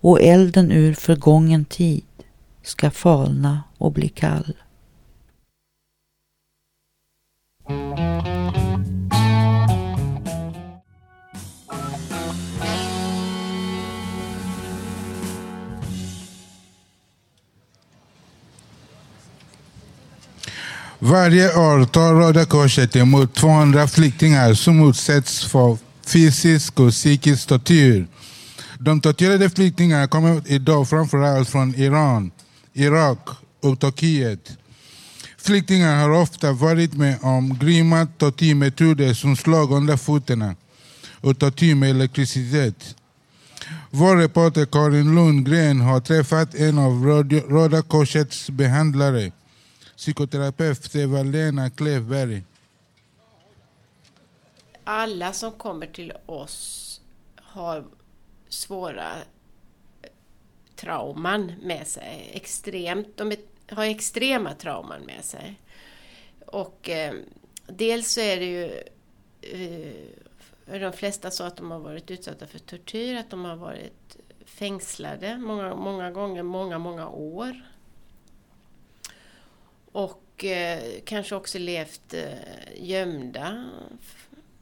och 0.00 0.20
elden 0.22 0.72
ur 0.72 0.94
förgången 0.94 1.64
tid 1.64 2.04
ska 2.62 2.90
falna 2.90 3.62
och 3.78 3.92
bli 3.92 4.08
kall. 4.08 4.56
Varje 21.04 21.56
år 21.56 21.84
tar 21.84 22.14
Röda 22.14 22.44
Korset 22.44 22.96
emot 22.96 23.34
200 23.34 23.88
flyktingar 23.88 24.54
som 24.54 24.88
utsätts 24.88 25.44
för 25.44 25.78
fysisk 26.06 26.80
och 26.80 26.90
psykisk 26.90 27.48
tortyr. 27.48 28.06
De 28.78 29.00
torterade 29.00 29.50
flyktingarna 29.50 30.08
kommer 30.08 30.42
idag 30.46 30.88
framförallt 30.88 31.48
från 31.48 31.74
Iran, 31.74 32.30
Irak 32.72 33.28
och 33.62 33.80
Turkiet. 33.80 34.56
Flyktingar 35.38 35.96
har 35.96 36.10
ofta 36.10 36.52
varit 36.52 36.94
med 36.94 37.18
om 37.22 37.58
grymma 37.58 38.06
tortyrmetoder 38.18 39.14
som 39.14 39.36
slag 39.36 39.72
under 39.72 39.96
fötterna 39.96 40.54
och 41.20 41.38
tortyr 41.38 41.74
med 41.74 41.90
elektricitet. 41.90 42.94
Vår 43.90 44.16
reporter 44.16 44.66
Karin 44.66 45.14
Lundgren 45.14 45.80
har 45.80 46.00
träffat 46.00 46.54
en 46.54 46.78
av 46.78 47.04
Röda 47.48 47.82
Korsets 47.82 48.50
behandlare 48.50 49.32
psykoterapeut 49.96 50.94
Eva-Lena 50.94 51.70
Klevberg. 51.70 52.42
Alla 54.84 55.32
som 55.32 55.52
kommer 55.52 55.86
till 55.86 56.12
oss 56.26 57.00
har 57.36 57.84
svåra 58.48 59.12
eh, 60.02 60.08
trauman 60.76 61.52
med 61.62 61.86
sig. 61.86 62.30
Extremt, 62.34 63.16
de 63.16 63.36
har 63.70 63.84
extrema 63.84 64.54
trauman 64.54 65.02
med 65.02 65.24
sig. 65.24 65.60
Och 66.46 66.88
eh, 66.88 67.14
dels 67.66 68.12
så 68.12 68.20
är 68.20 68.40
det 68.40 68.46
ju 68.46 68.82
eh, 69.42 70.80
de 70.80 70.92
flesta 70.92 71.30
sa 71.30 71.46
att 71.46 71.56
de 71.56 71.70
har 71.70 71.78
varit 71.78 72.10
utsatta 72.10 72.46
för 72.46 72.58
tortyr, 72.58 73.16
att 73.16 73.30
de 73.30 73.44
har 73.44 73.56
varit 73.56 74.16
fängslade 74.44 75.38
många, 75.38 75.74
många 75.74 76.10
gånger, 76.10 76.42
många, 76.42 76.78
många 76.78 77.08
år. 77.08 77.71
Och 79.92 80.44
eh, 80.44 81.00
kanske 81.04 81.34
också 81.34 81.58
levt 81.58 82.14
eh, 82.14 82.32
gömda. 82.76 83.70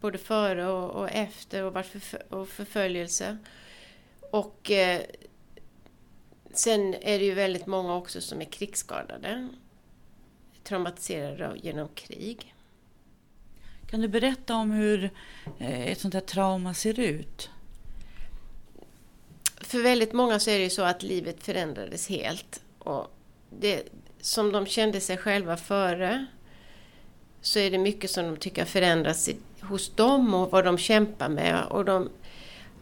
Både 0.01 0.19
före 0.19 0.67
och, 0.67 0.91
och 0.91 1.11
efter 1.11 1.63
och 1.65 1.73
varit 1.73 1.87
för, 1.87 2.35
och 2.35 2.49
förföljelse. 2.49 3.39
Och 4.31 4.71
eh, 4.71 5.01
sen 6.53 6.95
är 6.95 7.19
det 7.19 7.25
ju 7.25 7.35
väldigt 7.35 7.67
många 7.67 7.97
också 7.97 8.21
som 8.21 8.41
är 8.41 8.45
krigsskadade. 8.45 9.49
Traumatiserade 10.63 11.59
genom 11.63 11.89
krig. 11.89 12.55
Kan 13.91 14.01
du 14.01 14.09
berätta 14.09 14.55
om 14.55 14.71
hur 14.71 15.11
eh, 15.59 15.87
ett 15.87 16.01
sånt 16.01 16.15
här 16.15 16.21
trauma 16.21 16.75
ser 16.75 17.01
ut? 17.01 17.51
För 19.61 19.83
väldigt 19.83 20.13
många 20.13 20.39
så 20.39 20.51
är 20.51 20.59
det 20.59 20.65
ju 20.65 20.71
så 20.71 20.83
att 20.83 21.03
livet 21.03 21.43
förändrades 21.43 22.09
helt. 22.09 22.63
Och 22.79 23.07
det, 23.61 23.89
som 24.21 24.53
de 24.53 24.67
kände 24.67 25.01
sig 25.01 25.17
själva 25.17 25.57
före 25.57 26.27
så 27.43 27.59
är 27.59 27.71
det 27.71 27.79
mycket 27.79 28.11
som 28.11 28.25
de 28.25 28.37
tycker 28.37 28.63
har 28.63 28.67
förändrats 28.67 29.31
hos 29.61 29.91
dem 29.95 30.35
och 30.35 30.51
vad 30.51 30.65
de 30.65 30.79
kämpar 30.79 31.29
med. 31.29 31.65
Och 31.71 31.85
de, 31.85 32.11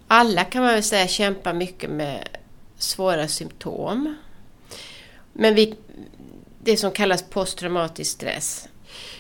alla 0.09 0.45
kan 0.45 0.63
man 0.63 0.75
väl 0.75 0.83
säga 0.83 1.09
kämpar 1.09 1.53
mycket 1.53 1.91
med 1.91 2.29
svåra 2.79 3.29
symptom. 3.29 4.17
Men 5.33 5.55
vi, 5.55 5.75
det 6.63 6.77
som 6.77 6.91
kallas 6.91 7.23
posttraumatisk 7.23 8.13
stress, 8.13 8.69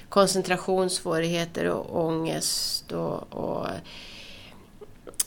koncentrationssvårigheter 0.08 1.64
och 1.64 2.04
ångest 2.06 2.92
och, 2.92 3.32
och 3.32 3.66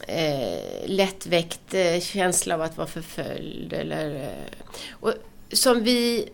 eh, 0.07 0.85
lättväckt 0.85 1.73
eh, 1.73 1.99
känsla 1.99 2.55
av 2.55 2.61
att 2.61 2.77
vara 2.77 2.87
förföljd. 2.87 3.73
Eller, 3.73 4.15
eh, 4.15 4.65
och 4.91 5.13
som 5.51 5.83
vi 5.83 6.29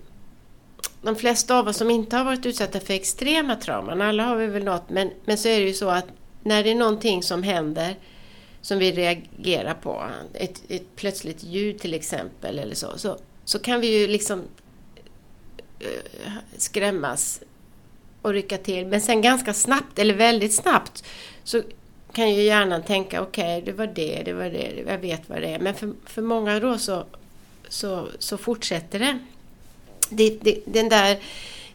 de 1.08 1.16
flesta 1.16 1.60
av 1.60 1.68
oss 1.68 1.78
som 1.78 1.90
inte 1.90 2.16
har 2.16 2.24
varit 2.24 2.46
utsatta 2.46 2.80
för 2.80 2.94
extrema 2.94 3.56
trauman, 3.56 4.02
alla 4.02 4.24
har 4.24 4.36
vi 4.36 4.48
väl 4.48 4.64
något, 4.64 4.90
men, 4.90 5.12
men 5.26 5.38
så 5.38 5.48
är 5.48 5.60
det 5.60 5.66
ju 5.66 5.74
så 5.74 5.90
att 5.90 6.06
när 6.44 6.64
det 6.64 6.72
är 6.72 6.76
någonting 6.76 7.24
som 7.24 7.44
händer 7.44 7.96
som 8.62 8.80
vi 8.80 8.92
reagerar 8.92 9.74
på, 9.74 10.04
ett, 10.34 10.62
ett 10.68 10.96
plötsligt 10.96 11.44
ljud 11.44 11.80
till 11.80 11.94
exempel 11.94 12.60
eller 12.60 12.76
så, 12.76 12.98
så, 12.98 13.18
så 13.46 13.60
kan 13.60 13.82
vi 13.82 14.00
ju 14.00 14.08
liksom 14.08 14.40
uh, 14.40 16.32
skrämmas 16.58 17.42
och 18.22 18.34
rycka 18.34 18.58
till. 18.58 18.88
Men 18.88 19.02
sen 19.02 19.22
ganska 19.22 19.54
snabbt, 19.54 20.00
eller 20.00 20.14
väldigt 20.14 20.54
snabbt, 20.54 21.04
så 21.44 21.62
kan 22.14 22.34
ju 22.34 22.42
hjärnan 22.42 22.84
tänka 22.84 23.22
okej, 23.22 23.62
okay, 23.62 23.72
det 23.72 23.78
var 23.78 23.88
det, 23.88 24.22
det 24.26 24.34
var 24.34 24.50
det, 24.50 24.84
jag 24.88 24.98
vet 24.98 25.30
vad 25.30 25.42
det 25.42 25.48
är. 25.48 25.60
Men 25.60 25.76
för, 25.76 25.94
för 26.06 26.22
många 26.22 26.60
då 26.60 26.78
så, 26.78 27.06
så, 27.70 28.08
så 28.20 28.38
fortsätter 28.38 29.00
det 29.00 29.20
det, 30.10 30.38
det, 30.42 30.60
den 30.66 30.90
där 30.90 31.18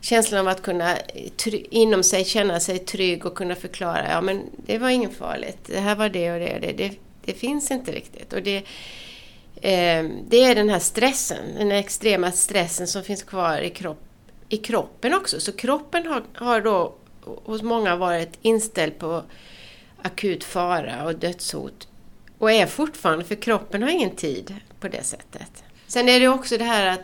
känslan 0.01 0.41
av 0.41 0.49
att 0.49 0.63
kunna 0.63 0.97
inom 1.71 2.03
sig 2.03 2.25
känna 2.25 2.61
sig 2.61 2.79
trygg 2.79 3.27
och 3.27 3.35
kunna 3.35 3.55
förklara, 3.55 4.11
ja 4.11 4.21
men 4.21 4.43
det 4.57 4.79
var 4.79 4.89
inget 4.89 5.17
farligt, 5.17 5.59
det 5.67 5.81
här 5.81 5.97
var 5.97 6.09
det 6.09 6.33
och 6.33 6.39
det 6.39 6.55
och 6.55 6.61
det, 6.61 6.73
det, 6.73 6.93
det 7.25 7.33
finns 7.33 7.71
inte 7.71 7.93
riktigt. 7.93 8.33
Och 8.33 8.43
det, 8.43 8.57
eh, 9.57 10.05
det 10.29 10.45
är 10.45 10.55
den 10.55 10.69
här 10.69 10.79
stressen, 10.79 11.55
den 11.59 11.71
här 11.71 11.79
extrema 11.79 12.33
stressen 12.33 12.87
som 12.87 13.03
finns 13.03 13.23
kvar 13.23 13.59
i, 13.59 13.71
kropp, 13.71 14.03
i 14.49 14.57
kroppen 14.57 15.15
också. 15.15 15.41
Så 15.41 15.53
kroppen 15.53 16.07
har, 16.07 16.23
har 16.35 16.61
då 16.61 16.95
hos 17.45 17.63
många 17.63 17.97
varit 17.97 18.39
inställd 18.43 18.99
på 18.99 19.23
akut 20.03 20.45
fara 20.45 21.05
och 21.05 21.15
dödshot. 21.15 21.89
Och 22.39 22.53
är 22.53 22.67
fortfarande, 22.67 23.25
för 23.25 23.35
kroppen 23.35 23.83
har 23.83 23.91
ingen 23.91 24.17
tid 24.17 24.57
på 24.81 24.89
det 24.89 25.05
sättet. 25.05 25.65
Sen 25.87 26.09
är 26.09 26.21
det 26.21 26.29
också 26.29 26.59
det 26.59 26.65
här 26.65 26.87
att 26.87 27.01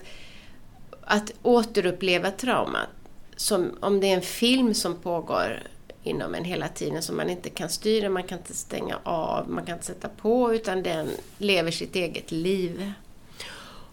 att 1.10 1.32
återuppleva 1.42 2.30
traumat. 2.30 2.88
Som 3.36 3.78
om 3.80 4.00
det 4.00 4.06
är 4.10 4.14
en 4.14 4.22
film 4.22 4.74
som 4.74 4.94
pågår 4.94 5.62
inom 6.02 6.34
en 6.34 6.44
hela 6.44 6.68
tiden 6.68 7.02
som 7.02 7.16
man 7.16 7.30
inte 7.30 7.50
kan 7.50 7.68
styra, 7.68 8.08
man 8.08 8.22
kan 8.22 8.38
inte 8.38 8.54
stänga 8.54 8.98
av, 9.02 9.50
man 9.50 9.66
kan 9.66 9.74
inte 9.74 9.86
sätta 9.86 10.08
på 10.08 10.54
utan 10.54 10.82
den 10.82 11.08
lever 11.38 11.70
sitt 11.70 11.96
eget 11.96 12.32
liv. 12.32 12.92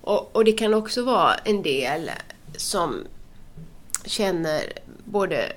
Och, 0.01 0.35
och 0.35 0.45
det 0.45 0.51
kan 0.51 0.73
också 0.73 1.03
vara 1.03 1.35
en 1.35 1.61
del 1.61 2.11
som 2.57 3.07
känner 4.05 4.73
både 5.03 5.51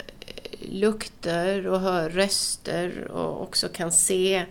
lukter 0.61 1.66
och 1.66 1.81
hör 1.81 2.11
röster 2.11 3.11
och 3.11 3.42
också 3.42 3.68
kan 3.68 3.92
se 3.92 4.44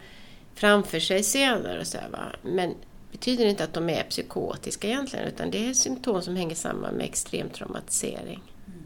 framför 0.56 1.00
sig 1.00 1.24
scener 1.24 1.80
och 1.80 1.88
så 1.88 1.98
här, 1.98 2.10
va? 2.10 2.36
Men 2.42 2.76
betyder 3.20 3.46
inte 3.46 3.64
att 3.64 3.74
de 3.74 3.90
är 3.90 4.04
psykotiska 4.04 4.88
egentligen 4.88 5.28
utan 5.28 5.52
det 5.52 5.70
är 5.70 5.74
symptom 5.74 6.22
som 6.22 6.36
hänger 6.36 6.56
samman 6.56 6.94
med 6.94 7.06
extrem 7.06 7.50
traumatisering. 7.50 8.42
Mm. 8.68 8.80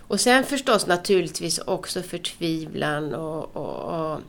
Och 0.00 0.20
sen 0.20 0.44
förstås 0.44 0.86
naturligtvis 0.86 1.58
också 1.58 2.02
förtvivlan 2.02 3.14
och, 3.14 3.56
och, 3.56 4.12
och 4.12 4.20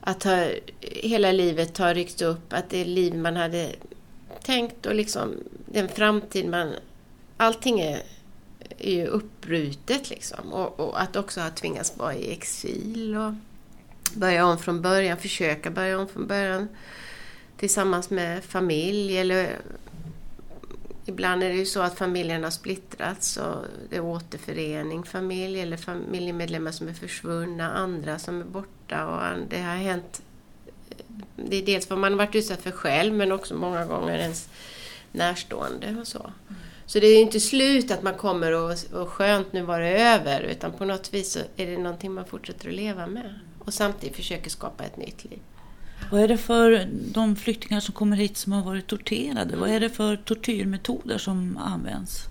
att 0.00 0.24
ha, 0.24 0.46
hela 0.80 1.32
livet 1.32 1.78
har 1.78 1.94
ryckt 1.94 2.22
upp, 2.22 2.52
att 2.52 2.70
det 2.70 2.84
liv 2.84 3.14
man 3.14 3.36
hade 3.36 3.74
tänkt 4.42 4.86
och 4.86 4.94
liksom 4.94 5.34
den 5.66 5.88
framtid 5.88 6.48
man... 6.48 6.72
Allting 7.36 7.80
är, 7.80 8.02
är 8.78 8.92
ju 8.92 9.06
uppbrutet 9.06 10.10
liksom. 10.10 10.52
Och, 10.52 10.80
och, 10.80 11.02
att 11.02 11.16
också 11.16 11.40
ha 11.40 11.50
tvingats 11.50 11.96
vara 11.96 12.14
i 12.14 12.32
exil 12.32 13.16
och 13.16 13.32
börja 14.14 14.46
om 14.46 14.58
från 14.58 14.82
början, 14.82 15.18
försöka 15.18 15.70
börja 15.70 15.98
om 15.98 16.08
från 16.08 16.26
början 16.26 16.68
tillsammans 17.58 18.10
med 18.10 18.44
familj 18.44 19.18
eller 19.18 19.58
Ibland 21.06 21.42
är 21.42 21.48
det 21.48 21.54
ju 21.54 21.66
så 21.66 21.80
att 21.80 21.98
familjen 21.98 22.44
har 22.44 22.50
splittrats 22.50 23.36
och 23.36 23.64
det 23.90 23.96
är 23.96 24.00
återförening 24.00 25.04
familj 25.04 25.60
eller 25.60 25.76
familjemedlemmar 25.76 26.72
som 26.72 26.88
är 26.88 26.92
försvunna, 26.92 27.72
andra 27.72 28.18
som 28.18 28.40
är 28.40 28.44
borta 28.44 29.06
och 29.06 29.38
det 29.48 29.60
har 29.60 29.76
hänt 29.76 30.22
det 31.36 31.56
är 31.56 31.66
dels 31.66 31.90
vad 31.90 31.98
man 31.98 32.12
har 32.12 32.18
varit 32.18 32.34
utsatt 32.34 32.62
för 32.62 32.70
själv 32.70 33.14
men 33.14 33.32
också 33.32 33.54
många 33.54 33.84
gånger 33.84 34.18
ens 34.18 34.48
närstående 35.12 35.96
och 36.00 36.06
så. 36.06 36.32
Så 36.86 37.00
det 37.00 37.06
är 37.06 37.14
ju 37.14 37.20
inte 37.20 37.40
slut 37.40 37.90
att 37.90 38.02
man 38.02 38.14
kommer 38.14 38.52
och, 38.52 38.70
och 38.92 39.08
skönt 39.08 39.52
nu 39.52 39.62
var 39.62 39.80
det 39.80 40.02
över 40.02 40.40
utan 40.40 40.72
på 40.72 40.84
något 40.84 41.14
vis 41.14 41.32
så 41.32 41.38
är 41.56 41.66
det 41.66 41.78
någonting 41.78 42.12
man 42.12 42.24
fortsätter 42.24 42.68
att 42.68 42.74
leva 42.74 43.06
med 43.06 43.34
och 43.58 43.74
samtidigt 43.74 44.16
försöker 44.16 44.50
skapa 44.50 44.84
ett 44.84 44.96
nytt 44.96 45.24
liv. 45.24 45.40
Vad 46.10 46.20
är 46.20 46.28
det 46.28 46.38
för 46.38 46.88
de 46.90 47.36
flyktingar 47.36 47.80
som 47.80 47.94
kommer 47.94 48.16
hit 48.16 48.36
som 48.36 48.52
har 48.52 48.62
varit 48.62 48.86
torterade? 48.86 49.56
Vad 49.56 49.70
är 49.70 49.80
det 49.80 49.90
för 49.90 50.16
tortyrmetoder 50.16 51.18
som 51.18 51.56
används? 51.56 52.24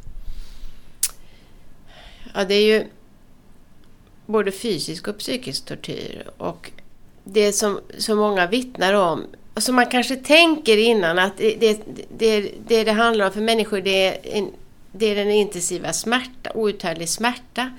Ja, 2.34 2.46
det 2.46 2.54
är 2.54 2.78
ju 2.78 2.88
både 4.26 4.52
fysisk 4.52 5.08
och 5.08 5.18
psykisk 5.18 5.66
tortyr. 5.66 6.30
Och 6.38 6.72
det 7.24 7.54
som 7.54 7.80
så 7.98 8.16
många 8.16 8.48
vittnar 8.48 8.94
om, 8.94 9.26
och 9.54 9.64
som 9.64 9.76
man 9.76 9.86
kanske 9.86 10.16
tänker 10.16 10.78
innan 10.78 11.20
att 11.20 11.38
det 11.38 11.56
det, 11.60 11.82
det, 12.18 12.52
det, 12.68 12.84
det 12.84 12.92
handlar 12.92 13.26
om 13.26 13.32
för 13.32 13.42
människor, 13.42 13.82
det 13.82 14.06
är, 14.06 14.38
en, 14.38 14.52
det 14.92 15.06
är 15.06 15.16
den 15.16 15.32
intensiva 15.32 15.94
smärta, 15.94 16.52
outhärdlig 16.54 17.10
smärta. 17.10 17.72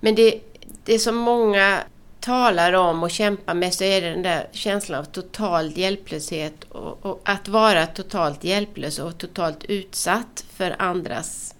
Men 0.00 0.14
det, 0.14 0.40
det 0.84 0.98
som 0.98 1.16
många 1.16 1.82
talar 2.22 2.72
om 2.72 3.02
och 3.02 3.10
kämpar 3.10 3.54
med 3.54 3.74
så 3.74 3.84
är 3.84 4.00
det 4.00 4.10
den 4.10 4.22
där 4.22 4.48
känslan 4.52 5.00
av 5.00 5.04
total 5.04 5.78
hjälplöshet 5.78 6.64
och, 6.64 7.06
och, 7.06 7.20
att 7.24 7.48
vara 7.48 7.86
totalt 7.86 8.44
hjälplös 8.44 8.98
och 8.98 9.18
totalt 9.18 9.64
utsatt 9.64 10.44
för 10.52 10.76
andras 10.78 11.54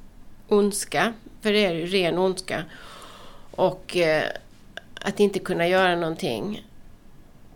ondska. 0.48 1.12
För 1.40 1.52
det 1.52 1.64
är 1.64 1.74
ju 1.74 1.86
ren 1.86 2.18
ondska. 2.18 2.64
Och 3.50 3.96
eh, 3.96 4.24
att 5.00 5.20
inte 5.20 5.38
kunna 5.38 5.68
göra 5.68 5.96
någonting. 5.96 6.66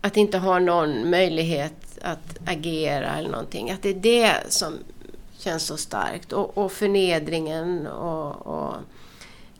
Att 0.01 0.17
inte 0.17 0.37
ha 0.37 0.59
någon 0.59 1.09
möjlighet 1.09 1.99
att 2.01 2.39
agera 2.45 3.17
eller 3.17 3.29
någonting. 3.29 3.71
Att 3.71 3.81
det 3.81 3.89
är 3.89 3.93
det 3.93 4.53
som 4.53 4.73
känns 5.37 5.65
så 5.65 5.77
starkt. 5.77 6.33
Och, 6.33 6.57
och 6.57 6.71
förnedringen 6.71 7.87
och, 7.87 8.47
och 8.47 8.75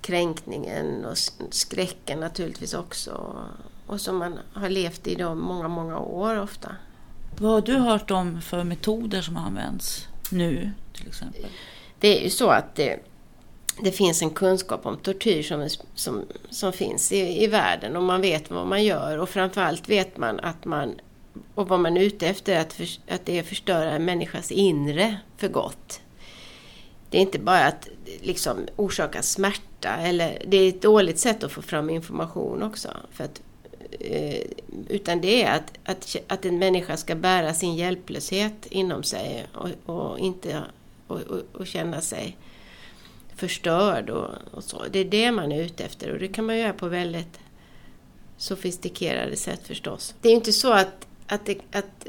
kränkningen 0.08 1.06
och 1.06 1.18
skräcken 1.50 2.20
naturligtvis 2.20 2.74
också. 2.74 3.44
Och 3.88 4.02
som 4.02 4.18
man 4.18 4.40
har 4.54 4.70
levt 4.70 5.08
i 5.08 5.16
då 5.16 5.36
många, 5.36 5.68
många 5.68 6.00
år 6.00 6.40
ofta. 6.40 6.76
Vad 7.38 7.52
har 7.52 7.62
du 7.62 7.78
hört 7.78 8.12
om 8.12 8.42
för 8.42 8.64
metoder 8.64 9.22
som 9.22 9.38
används 9.38 10.08
nu 10.32 10.72
till 10.94 11.08
exempel? 11.08 11.46
Det 12.00 12.20
är 12.20 12.24
ju 12.24 12.30
så 12.30 12.50
att 12.50 12.76
det, 12.76 13.00
det 13.84 13.92
finns 13.92 14.22
en 14.22 14.30
kunskap 14.30 14.86
om 14.86 14.98
tortyr 14.98 15.44
som, 15.44 15.70
som, 15.96 16.26
som 16.50 16.74
finns 16.74 17.12
i, 17.12 17.44
i 17.44 17.48
världen 17.48 17.96
och 17.96 18.04
man 18.04 18.22
vet 18.22 18.52
vad 18.52 18.68
man 18.68 18.84
gör 18.84 19.18
och 19.18 19.30
framförallt 19.30 19.90
vet 19.90 20.18
man 20.18 20.40
att 20.40 20.66
man 20.66 20.96
och 21.56 21.68
vad 21.68 21.80
man 21.80 21.98
är 21.98 22.02
ute 22.02 22.28
efter 22.28 22.60
att, 22.60 22.74
för, 22.74 22.88
att 23.08 23.26
det 23.26 23.38
är 23.38 23.42
att 23.42 23.48
förstöra 23.48 23.92
en 23.92 24.06
människas 24.06 24.52
inre 24.52 25.18
för 25.38 25.48
gott. 25.48 26.02
Det 27.10 27.18
är 27.18 27.22
inte 27.22 27.40
bara 27.40 27.66
att 27.66 27.88
liksom 28.22 28.68
orsaka 28.76 29.22
smärta 29.22 29.67
eller 29.86 30.42
det 30.48 30.58
är 30.58 30.70
ett 30.70 30.82
dåligt 30.82 31.20
sätt 31.20 31.44
att 31.44 31.52
få 31.52 31.62
fram 31.62 31.90
information 31.90 32.64
också. 32.64 32.90
För 33.12 33.24
att, 33.24 33.42
eh, 34.00 34.42
utan 34.88 35.22
det 35.22 35.44
är 35.44 35.56
att, 35.56 35.72
att, 35.84 36.16
att 36.28 36.46
en 36.46 36.60
människa 36.60 36.98
ska 36.98 37.16
bära 37.16 37.54
sin 37.54 37.76
hjälplöshet 37.76 38.66
inom 38.70 39.04
sig 39.04 39.48
och, 39.54 39.70
och 39.96 40.20
inte 40.20 40.64
och, 41.08 41.22
och, 41.22 41.42
och, 41.54 41.68
känna 41.68 42.02
sig 42.02 42.38
förstörd 43.36 44.10
och, 44.10 44.30
och, 44.52 44.64
så. 44.64 44.84
Det 44.92 45.00
är 45.00 45.06
det 45.06 45.32
man 45.32 45.52
är 45.52 45.62
ute 45.62 45.84
efter 45.84 46.12
och 46.12 46.20
det 46.20 46.28
kan 46.28 46.46
man 46.46 46.58
göra 46.58 46.74
på 46.74 46.88
väldigt 46.88 47.40
sofistikerade 48.38 49.36
sätt 49.36 49.68
förstås. 49.68 50.16
Det 50.22 50.30
är 50.30 50.34
inte 50.34 50.54
så 50.54 50.74
att, 50.74 51.08
att, 51.28 51.46
det, 51.46 51.58
att 51.72 52.08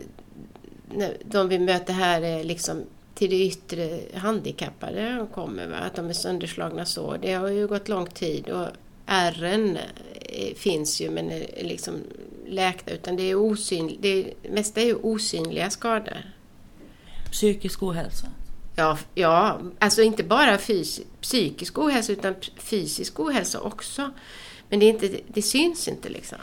de 1.25 1.49
vi 1.49 1.59
möter 1.59 1.93
här 1.93 2.23
är 2.23 2.45
liksom 2.45 2.85
till 3.19 3.31
det 3.31 3.47
yttre 3.47 4.01
handikappade 4.15 5.17
de 5.17 5.27
kommer, 5.27 5.67
va? 5.67 5.77
att 5.77 5.95
de 5.95 6.09
är 6.09 6.13
sönderslagna 6.13 6.85
så. 6.85 7.17
Det 7.17 7.35
har 7.35 7.49
ju 7.49 7.67
gått 7.67 7.89
lång 7.89 8.07
tid 8.07 8.49
och 8.49 8.67
ärren 9.07 9.79
eh, 10.21 10.55
finns 10.55 11.01
ju 11.01 11.11
men 11.11 11.31
är 11.31 11.65
liksom 11.65 11.95
läkta 12.47 12.91
utan 12.91 13.17
det 13.17 13.23
är 13.23 13.35
osynligt. 13.35 14.03
Det 14.03 14.35
mesta 14.51 14.81
är 14.81 14.85
ju 14.85 14.95
osynliga 14.95 15.71
skador. 15.71 16.33
Psykisk 17.33 17.83
ohälsa? 17.83 18.27
Ja, 18.77 18.99
ja 19.15 19.61
alltså 19.79 20.03
inte 20.03 20.25
bara 20.25 20.59
fys 20.59 21.01
psykisk 21.21 21.79
ohälsa 21.79 22.13
utan 22.13 22.35
fysisk 22.57 23.21
ohälsa 23.21 23.61
också. 23.61 24.11
Men 24.69 24.81
det, 24.81 24.87
är 24.87 24.91
inte, 24.91 25.21
det 25.29 25.43
syns 25.43 25.89
inte 25.89 26.09
liksom. 26.09 26.39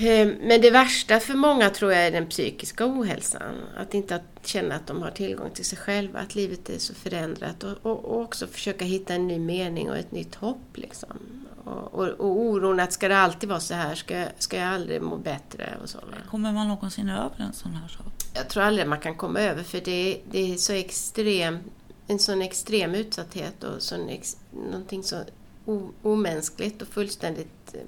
Ehm, 0.00 0.28
men 0.40 0.60
det 0.60 0.70
värsta 0.70 1.20
för 1.20 1.34
många 1.34 1.70
tror 1.70 1.92
jag 1.92 2.06
är 2.06 2.10
den 2.10 2.26
psykiska 2.26 2.86
ohälsan. 2.86 3.54
Att 3.76 3.94
inte 3.94 4.20
känna 4.44 4.74
att 4.74 4.86
de 4.86 5.02
har 5.02 5.10
tillgång 5.10 5.50
till 5.50 5.64
sig 5.64 5.78
själva, 5.78 6.18
att 6.18 6.34
livet 6.34 6.70
är 6.70 6.78
så 6.78 6.94
förändrat 6.94 7.64
och, 7.64 7.76
och, 7.82 8.04
och 8.04 8.20
också 8.20 8.46
försöka 8.46 8.84
hitta 8.84 9.14
en 9.14 9.28
ny 9.28 9.38
mening 9.38 9.90
och 9.90 9.96
ett 9.96 10.12
nytt 10.12 10.34
hopp. 10.34 10.76
Liksom. 10.76 11.18
Och, 11.64 11.94
och, 11.94 12.08
och 12.08 12.40
oron 12.40 12.80
att 12.80 12.92
ska 12.92 13.08
det 13.08 13.18
alltid 13.18 13.48
vara 13.48 13.60
så 13.60 13.74
här, 13.74 13.94
ska, 13.94 14.24
ska 14.38 14.56
jag 14.56 14.68
aldrig 14.68 15.02
må 15.02 15.16
bättre 15.16 15.74
och 15.82 15.88
så. 15.88 15.98
Kommer 16.30 16.52
man 16.52 16.68
någonsin 16.68 17.08
över 17.08 17.40
en 17.40 17.52
sån 17.52 17.72
här 17.72 17.88
sak? 17.88 18.06
Jag 18.34 18.48
tror 18.48 18.62
aldrig 18.62 18.86
man 18.86 19.00
kan 19.00 19.14
komma 19.14 19.40
över 19.40 19.62
för 19.62 19.80
det, 19.80 20.20
det 20.30 20.52
är 20.52 20.56
så 20.56 20.72
extrem, 20.72 21.58
en 22.06 22.18
sån 22.18 22.42
extrem 22.42 22.94
utsatthet 22.94 23.64
och 23.64 23.82
sån 23.82 24.08
ex, 24.08 24.36
någonting 24.70 25.02
så 25.02 25.16
o, 25.64 25.90
omänskligt 26.02 26.82
och 26.82 26.88
fullständigt 26.88 27.74
eh, 27.74 27.80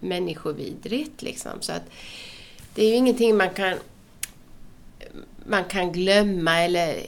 människovidrigt. 0.00 1.22
Liksom. 1.22 1.52
Så 1.60 1.72
att 1.72 1.82
det 2.74 2.84
är 2.84 2.88
ju 2.88 2.94
ingenting 2.94 3.36
man 3.36 3.50
kan, 3.50 3.78
man 5.46 5.64
kan 5.64 5.92
glömma 5.92 6.60
eller 6.60 7.06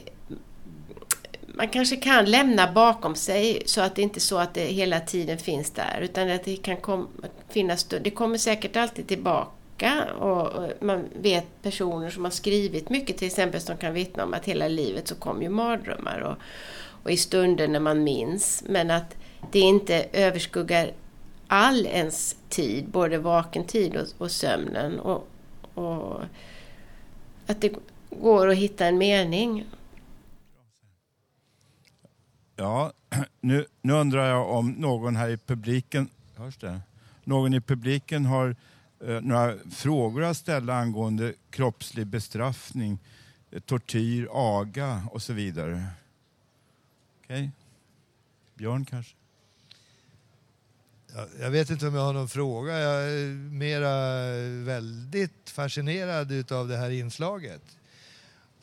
man 1.57 1.67
kanske 1.67 1.95
kan 1.95 2.25
lämna 2.25 2.71
bakom 2.71 3.15
sig 3.15 3.63
så 3.65 3.81
att 3.81 3.95
det 3.95 4.01
inte 4.01 4.17
är 4.17 4.21
så 4.21 4.37
att 4.37 4.53
det 4.53 4.65
hela 4.65 4.99
tiden 4.99 5.37
finns 5.37 5.71
där 5.71 5.99
utan 6.01 6.29
att 6.29 6.43
det 6.43 6.55
kan 6.55 6.77
kom, 6.77 7.07
finnas, 7.49 7.83
det 7.83 8.11
kommer 8.11 8.37
säkert 8.37 8.75
alltid 8.75 9.07
tillbaka 9.07 10.05
och, 10.19 10.69
man 10.79 11.05
vet 11.21 11.61
personer 11.61 12.09
som 12.09 12.23
har 12.23 12.31
skrivit 12.31 12.89
mycket 12.89 13.17
till 13.17 13.27
exempel 13.27 13.61
som 13.61 13.77
kan 13.77 13.93
vittna 13.93 14.23
om 14.23 14.33
att 14.33 14.45
hela 14.45 14.67
livet 14.67 15.07
så 15.07 15.15
kom 15.15 15.41
ju 15.41 15.49
mardrömmar 15.49 16.19
och, 16.19 16.37
och 17.03 17.11
i 17.11 17.17
stunder 17.17 17.67
när 17.67 17.79
man 17.79 18.03
minns 18.03 18.63
men 18.67 18.91
att 18.91 19.15
det 19.51 19.59
inte 19.59 20.05
överskuggar 20.13 20.91
all 21.47 21.85
ens 21.85 22.35
tid, 22.49 22.89
både 22.89 23.17
vaken 23.17 23.65
tid 23.65 23.95
och, 23.95 24.07
och 24.17 24.31
sömnen. 24.31 24.99
Och, 24.99 25.27
och, 25.73 26.21
att 27.47 27.61
det 27.61 27.75
går 28.09 28.47
att 28.47 28.57
hitta 28.57 28.85
en 28.85 28.97
mening. 28.97 29.65
Ja, 32.55 32.93
nu, 33.41 33.65
nu 33.81 33.93
undrar 33.93 34.29
jag 34.29 34.49
om 34.49 34.71
någon 34.71 35.15
här 35.15 35.29
i 35.29 35.37
publiken, 35.37 36.09
hörs 36.35 36.57
det? 36.57 36.81
Någon 37.23 37.53
i 37.53 37.61
publiken 37.61 38.25
har 38.25 38.55
eh, 39.05 39.21
några 39.21 39.57
frågor 39.71 40.23
att 40.23 40.37
ställa 40.37 40.73
angående 40.73 41.33
kroppslig 41.49 42.07
bestraffning, 42.07 42.99
eh, 43.51 43.59
tortyr, 43.59 44.27
aga 44.31 45.07
och 45.11 45.21
så 45.21 45.33
vidare. 45.33 45.83
Okej? 47.23 47.37
Okay. 47.37 47.49
Björn 48.55 48.85
kanske? 48.85 49.16
Jag 51.39 51.51
vet 51.51 51.69
inte 51.69 51.87
om 51.87 51.95
jag 51.95 52.01
har 52.01 52.13
någon 52.13 52.29
fråga. 52.29 52.79
Jag 52.79 53.03
är 53.03 53.35
mera 53.51 54.21
väldigt 54.65 55.49
fascinerad 55.49 56.51
av 56.51 56.67
det 56.67 56.77
här 56.77 56.89
inslaget. 56.89 57.77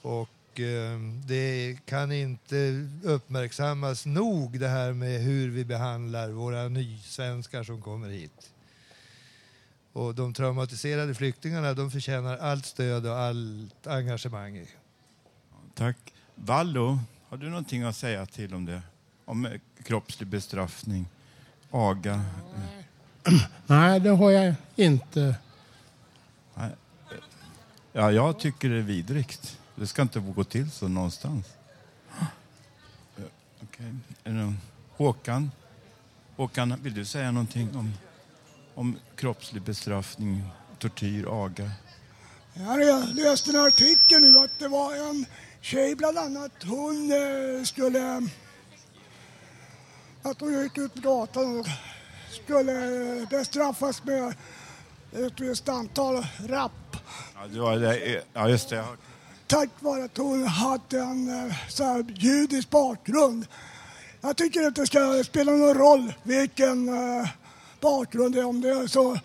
Och 0.03 0.61
eh, 0.61 0.99
det 1.27 1.79
kan 1.87 2.13
inte 2.13 2.89
uppmärksammas 3.03 4.07
nog 4.07 4.61
det 4.61 4.69
här 4.69 4.93
med 4.93 5.21
hur 5.21 5.51
vi 5.51 5.65
behandlar 5.65 6.31
våra 6.31 6.69
nysvenskar 6.69 7.63
som 7.65 7.83
kommer 7.83 8.09
hit. 8.09 8.51
Och 9.93 10.15
de 10.15 10.35
traumatiserade 10.35 11.15
flyktingarna 11.15 11.75
de 11.75 11.91
förtjänar 11.91 12.39
allt 12.39 12.67
stöd 12.67 13.07
och 13.07 13.19
allt 13.19 13.87
engagemang. 13.87 14.67
Tack. 15.75 15.97
Vallo, 16.35 16.99
har 17.29 17.37
du 17.37 17.49
någonting 17.49 17.83
att 17.83 17.97
säga 17.97 18.27
till 18.27 18.55
om 18.55 18.65
det? 18.65 18.83
Om 19.25 19.49
kroppslig 19.83 20.29
bestraffning? 20.29 21.07
Aga? 21.75 22.25
Nej, 23.67 24.01
det 24.01 24.11
har 24.11 24.31
jag 24.31 24.55
inte. 24.77 25.35
Ja, 27.93 28.13
jag 28.13 28.39
tycker 28.39 28.69
det 28.69 28.79
är 28.79 28.83
vidrigt. 28.83 29.59
Det 29.75 29.87
ska 29.87 30.03
inte 30.03 30.21
få 30.21 30.33
gå 30.33 30.45
till 30.45 30.71
så 30.71 30.89
någonstans. 30.89 31.47
Okay. 33.63 33.93
Håkan, 34.97 35.51
Håkan, 36.37 36.75
vill 36.83 36.95
du 36.95 37.05
säga 37.05 37.31
någonting 37.31 37.77
om, 37.77 37.93
om 38.75 38.97
kroppslig 39.17 39.63
bestraffning, 39.63 40.43
tortyr, 40.79 41.27
aga? 41.45 41.71
Jag 42.55 43.15
läste 43.15 43.51
en 43.51 43.67
artikel 43.67 44.23
nu 44.23 44.39
att 44.39 44.59
det 44.59 44.69
var 44.69 45.11
en 45.11 45.27
tjej 45.61 45.95
bland 45.95 46.19
annat. 46.19 46.53
Hon 46.63 47.11
eh, 47.13 47.65
skulle 47.65 48.29
att 50.25 50.41
hon 50.41 50.63
gick 50.63 50.79
ut 50.79 50.95
på 50.95 51.01
gatan 51.01 51.61
och 51.61 51.67
skulle 52.31 53.27
bestraffas 53.31 54.05
med 54.05 54.35
ett 55.13 55.41
visst 55.41 55.69
antal 55.69 56.27
rapp. 56.47 56.97
Ja, 57.35 57.47
det 57.51 57.61
var 57.61 57.77
det. 57.77 58.23
ja 58.33 58.49
just 58.49 58.69
det. 58.69 58.85
Tack 59.47 59.69
vare 59.81 60.05
att 60.05 60.17
hon 60.17 60.47
hade 60.47 60.99
en 60.99 61.55
så 61.69 61.85
här, 61.85 62.05
judisk 62.09 62.71
bakgrund. 62.71 63.47
Jag 64.21 64.37
tycker 64.37 64.67
inte 64.67 64.81
det 64.81 64.87
ska 64.87 65.25
spela 65.25 65.53
någon 65.53 65.75
roll 65.75 66.13
vilken 66.23 66.89
eh, 66.89 67.29
bakgrund 67.81 68.35
det 68.35 68.41
är, 68.41 68.45
om 68.45 68.61
det 68.61 68.71
är 68.71 68.87
så 68.87 69.19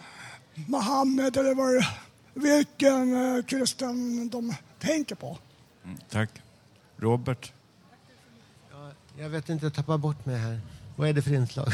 Mohammed 0.68 1.38
eller 1.38 1.56
vad 1.56 1.74
det, 1.74 1.88
vilken 2.34 3.36
eh, 3.38 3.44
kristen 3.44 4.30
de 4.30 4.56
tänker 4.80 5.16
på. 5.16 5.38
Mm, 5.86 5.98
tack. 6.10 6.30
Robert? 6.98 7.52
Jag 9.18 9.30
vet 9.30 9.50
inte, 9.50 9.66
jag 9.66 9.74
tappar 9.74 9.98
bort 9.98 10.26
mig 10.26 10.38
här. 10.38 10.60
Vad 11.00 11.10
är 11.10 11.14
det 11.14 11.22
för 11.22 11.34
inslag? 11.34 11.74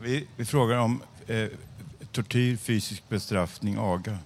Vi, 0.00 0.26
vi 0.36 0.44
frågar 0.44 0.78
om 0.78 1.02
eh, 1.26 1.48
tortyr, 2.12 2.56
fysisk 2.56 3.08
bestraffning, 3.08 3.76
aga. 3.78 4.18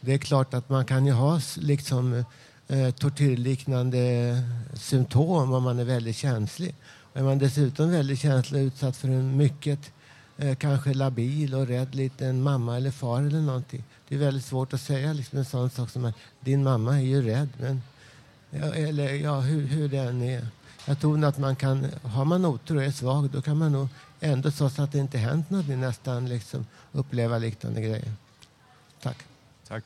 Det 0.00 0.12
är 0.12 0.18
klart 0.18 0.54
att 0.54 0.68
man 0.68 0.84
kan 0.84 1.06
ju 1.06 1.12
ha 1.12 1.40
liksom 1.56 2.24
eh, 2.68 2.90
tortyrliknande 2.90 4.34
symptom 4.74 5.52
om 5.52 5.62
man 5.62 5.78
är 5.78 5.84
väldigt 5.84 6.16
känslig. 6.16 6.74
Är 7.14 7.22
man 7.22 7.38
dessutom 7.38 7.90
väldigt 7.90 8.20
känslig 8.20 8.62
och 8.62 8.66
utsatt 8.66 8.96
för 8.96 9.08
en 9.08 9.36
mycket 9.36 9.92
eh, 10.38 10.56
kanske 10.56 10.94
labil 10.94 11.54
och 11.54 11.66
rädd 11.66 11.94
liten 11.94 12.42
mamma 12.42 12.76
eller 12.76 12.90
far 12.90 13.20
eller 13.22 13.40
någonting. 13.40 13.84
Det 14.08 14.14
är 14.14 14.18
väldigt 14.18 14.44
svårt 14.44 14.72
att 14.72 14.80
säga 14.80 15.12
liksom 15.12 15.38
en 15.38 15.44
sån 15.44 15.70
sak 15.70 15.90
som 15.90 16.04
att 16.04 16.14
din 16.40 16.62
mamma 16.62 16.96
är 16.96 17.04
ju 17.04 17.22
rädd. 17.22 17.48
Men, 17.60 17.82
ja, 18.50 18.74
eller 18.74 19.14
ja, 19.14 19.40
hur, 19.40 19.66
hur 19.66 19.88
det 19.88 19.98
än 19.98 20.22
är. 20.22 20.46
Jag 20.86 21.00
tror 21.00 21.24
att 21.24 21.38
man 21.38 21.56
kan, 21.56 21.86
har 22.02 22.24
man 22.24 22.44
otur 22.44 22.76
och 22.76 22.84
är 22.84 22.90
svag 22.90 23.30
då 23.30 23.42
kan 23.42 23.58
man 23.58 23.72
nog 23.72 23.88
ändå 24.20 24.50
trots 24.50 24.78
att 24.78 24.92
det 24.92 24.98
inte 24.98 25.18
hänt 25.18 25.50
något 25.50 25.68
nästan 25.68 26.28
liksom 26.28 26.66
uppleva 26.92 27.38
liknande 27.38 27.80
grejer. 27.80 28.12
Tack. 29.02 29.16
Tack. 29.68 29.84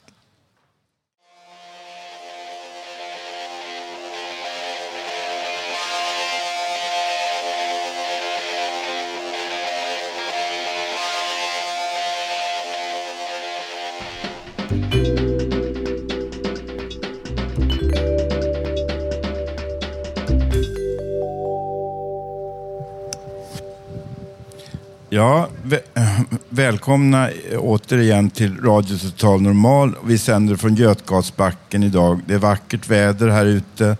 Ja, 25.14 25.48
vä 25.62 25.80
välkomna 26.48 27.30
återigen 27.58 28.30
till 28.30 28.60
Radio 28.60 28.98
Total 28.98 29.42
Normal. 29.42 29.94
Vi 30.04 30.18
sänder 30.18 30.56
från 30.56 30.74
Götgatsbacken 30.74 31.82
idag. 31.82 32.20
Det 32.26 32.34
är 32.34 32.38
vackert 32.38 32.90
väder 32.90 33.28
här 33.28 33.46
ute 33.46 33.96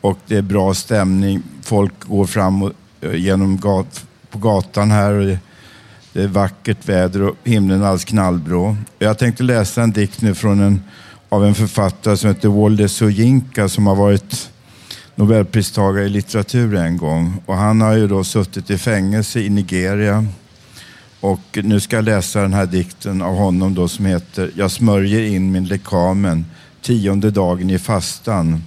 och 0.00 0.18
det 0.26 0.36
är 0.36 0.42
bra 0.42 0.74
stämning. 0.74 1.42
Folk 1.62 1.92
går 2.00 2.26
fram 2.26 2.62
och, 2.62 2.72
eh, 3.00 3.14
genom 3.14 3.56
gat, 3.56 4.04
på 4.30 4.38
gatan 4.38 4.90
här. 4.90 5.12
Och 5.12 5.26
det, 5.26 5.38
det 6.12 6.22
är 6.22 6.28
vackert 6.28 6.88
väder 6.88 7.22
och 7.22 7.36
himlen 7.44 7.80
är 7.80 7.84
alldeles 7.84 8.04
knallblå. 8.04 8.76
Jag 8.98 9.18
tänkte 9.18 9.42
läsa 9.42 9.82
en 9.82 9.92
dikt 9.92 10.22
nu 10.22 10.34
från 10.34 10.60
en, 10.60 10.82
av 11.28 11.44
en 11.44 11.54
författare 11.54 12.16
som 12.16 12.28
heter 12.28 12.48
Wolde 12.48 12.88
Soyinka 12.88 13.68
som 13.68 13.86
har 13.86 13.94
varit 13.94 14.50
Nobelpristagare 15.14 16.04
i 16.04 16.08
litteratur 16.08 16.74
en 16.74 16.96
gång. 16.96 17.42
Och 17.46 17.56
han 17.56 17.80
har 17.80 17.92
ju 17.94 18.08
då 18.08 18.24
suttit 18.24 18.70
i 18.70 18.78
fängelse 18.78 19.40
i 19.40 19.48
Nigeria 19.48 20.26
och 21.24 21.58
nu 21.62 21.80
ska 21.80 21.96
jag 21.96 22.04
läsa 22.04 22.40
den 22.40 22.54
här 22.54 22.66
dikten 22.66 23.22
av 23.22 23.34
honom 23.34 23.74
då 23.74 23.88
som 23.88 24.06
heter 24.06 24.50
Jag 24.56 24.70
smörjer 24.70 25.22
in 25.22 25.52
min 25.52 25.64
lekamen, 25.64 26.46
tionde 26.82 27.30
dagen 27.30 27.70
i 27.70 27.78
fastan. 27.78 28.62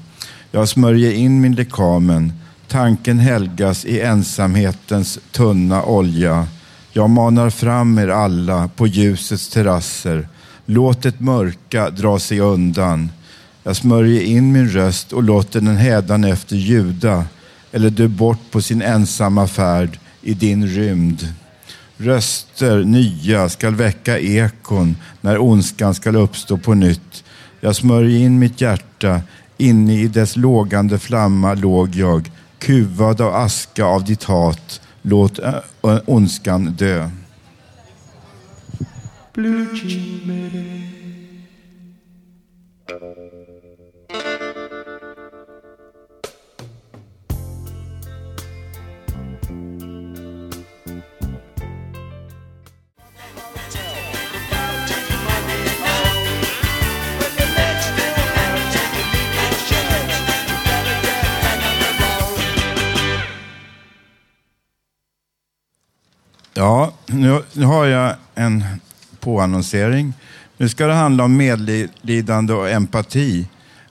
Jag 0.51 0.69
smörjer 0.69 1.11
in 1.11 1.41
min 1.41 1.55
lekamen, 1.55 2.33
tanken 2.67 3.19
helgas 3.19 3.85
i 3.85 4.01
ensamhetens 4.01 5.19
tunna 5.31 5.83
olja. 5.83 6.47
Jag 6.91 7.09
manar 7.09 7.49
fram 7.49 7.97
er 7.97 8.07
alla 8.07 8.67
på 8.67 8.87
ljusets 8.87 9.49
terrasser. 9.49 10.27
Låt 10.65 11.01
det 11.01 11.19
mörka 11.19 11.89
dra 11.89 12.19
sig 12.19 12.39
undan. 12.39 13.11
Jag 13.63 13.75
smörjer 13.75 14.21
in 14.21 14.51
min 14.51 14.69
röst 14.69 15.13
och 15.13 15.23
låter 15.23 15.61
den 15.61 15.77
hädan 15.77 16.23
efter 16.23 16.55
ljuda 16.55 17.25
eller 17.71 17.89
dö 17.89 18.07
bort 18.07 18.51
på 18.51 18.61
sin 18.61 18.81
ensamma 18.81 19.47
färd 19.47 19.99
i 20.21 20.33
din 20.33 20.67
rymd. 20.67 21.27
Röster 21.97 22.83
nya 22.83 23.49
skall 23.49 23.75
väcka 23.75 24.19
ekon 24.19 24.95
när 25.21 25.37
ondskan 25.37 25.93
skall 25.93 26.15
uppstå 26.15 26.57
på 26.57 26.73
nytt. 26.73 27.23
Jag 27.59 27.75
smörjer 27.75 28.19
in 28.19 28.39
mitt 28.39 28.61
hjärta, 28.61 29.21
inne 29.57 29.93
i 30.01 30.07
dess 30.07 30.35
lågande 30.35 30.99
flamma 30.99 31.53
låg 31.53 31.95
jag, 31.95 32.31
kuvad 32.59 33.21
av 33.21 33.35
aska 33.35 33.85
av 33.85 34.03
ditt 34.03 34.23
hat. 34.23 34.81
Låt 35.01 35.39
ondskan 36.05 36.65
dö. 36.65 37.09
Blue 39.33 39.67
Ja, 42.89 43.26
nu, 67.21 67.41
nu 67.53 67.65
har 67.65 67.85
jag 67.85 68.15
en 68.35 68.63
påannonsering. 69.19 70.13
Nu 70.57 70.69
ska 70.69 70.87
det 70.87 70.93
handla 70.93 71.23
om 71.23 71.37
medlidande 71.37 72.53
och 72.53 72.69
empati. 72.69 73.47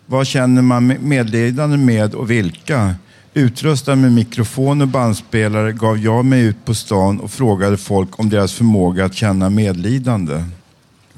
Vad 0.07 0.27
känner 0.27 0.63
man 0.63 0.97
medlidande 1.01 1.77
med 1.77 2.15
och 2.15 2.31
vilka? 2.31 2.95
Utrustad 3.35 3.97
med 3.97 4.13
mikrofon 4.13 4.81
och 4.81 4.89
bandspelare 4.89 5.73
gav 5.73 5.99
jag 5.99 6.25
mig 6.25 6.43
ut 6.45 6.65
på 6.65 6.75
stan 6.75 7.21
och 7.21 7.31
frågade 7.31 7.77
folk 7.77 8.21
om 8.21 8.29
deras 8.29 8.53
förmåga 8.53 9.05
att 9.05 9.15
känna 9.15 9.51
medlidande. 9.51 10.45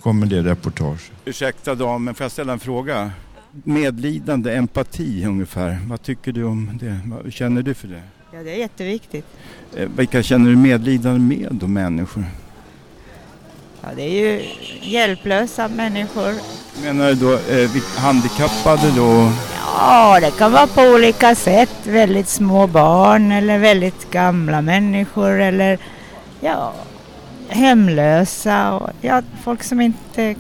kommer 0.03 0.27
det 0.27 0.43
reportage. 0.43 1.11
Ursäkta 1.25 1.75
damen, 1.75 2.15
får 2.15 2.25
jag 2.25 2.33
ställa 2.33 2.53
en 2.53 2.59
fråga? 2.59 3.11
Medlidande, 3.65 4.55
empati 4.55 5.25
ungefär. 5.27 5.79
Vad 5.87 6.03
tycker 6.03 6.33
du 6.33 6.45
om 6.45 6.79
det? 6.81 7.01
Vad 7.05 7.33
känner 7.33 7.63
du 7.63 7.75
för 7.75 7.89
det? 7.89 8.03
Ja, 8.33 8.43
det 8.43 8.51
är 8.51 8.57
jätteviktigt. 8.57 9.27
Eh, 9.77 9.89
vilka 9.97 10.23
känner 10.23 10.51
du 10.51 10.57
medlidande 10.57 11.37
med 11.37 11.49
då, 11.51 11.67
människor? 11.67 12.25
Ja, 13.83 13.89
det 13.97 14.03
är 14.03 14.11
ju 14.11 14.45
hjälplösa 14.83 15.69
människor. 15.69 16.35
Menar 16.83 17.09
du 17.09 17.15
då 17.15 17.33
eh, 17.33 17.71
handikappade 17.97 18.91
då? 18.97 19.33
Ja, 19.65 20.19
det 20.21 20.31
kan 20.31 20.53
vara 20.53 20.67
på 20.67 20.83
olika 20.83 21.35
sätt. 21.35 21.87
Väldigt 21.87 22.29
små 22.29 22.67
barn 22.67 23.33
eller 23.33 23.59
väldigt 23.59 24.11
gamla 24.11 24.63
människor 24.63 25.41
eller 25.41 25.79
ja, 26.41 26.75
hemlösa 27.49 28.75
och 28.75 28.91
ja, 29.01 29.23
folk 29.45 29.63
som 29.63 29.81
inte 29.81 30.35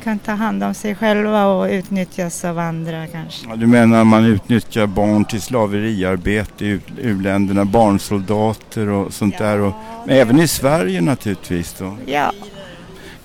kan 0.00 0.18
ta 0.18 0.32
hand 0.32 0.64
om 0.64 0.74
sig 0.74 0.94
själva 0.94 1.46
och 1.46 1.68
utnyttjas 1.68 2.44
av 2.44 2.58
andra 2.58 3.06
kanske. 3.06 3.48
Ja, 3.48 3.56
du 3.56 3.66
menar 3.66 4.00
att 4.00 4.06
man 4.06 4.24
utnyttjar 4.24 4.86
barn 4.86 5.24
till 5.24 5.40
slaveriarbete 5.40 6.64
i 6.64 6.80
u-länderna, 6.96 7.64
barnsoldater 7.64 8.88
och 8.88 9.12
sånt 9.12 9.34
ja, 9.38 9.46
där. 9.46 9.58
Och, 9.60 9.74
men 10.06 10.16
även 10.16 10.40
i 10.40 10.48
Sverige 10.48 11.00
naturligtvis 11.00 11.74
då? 11.78 11.96
Ja. 12.06 12.32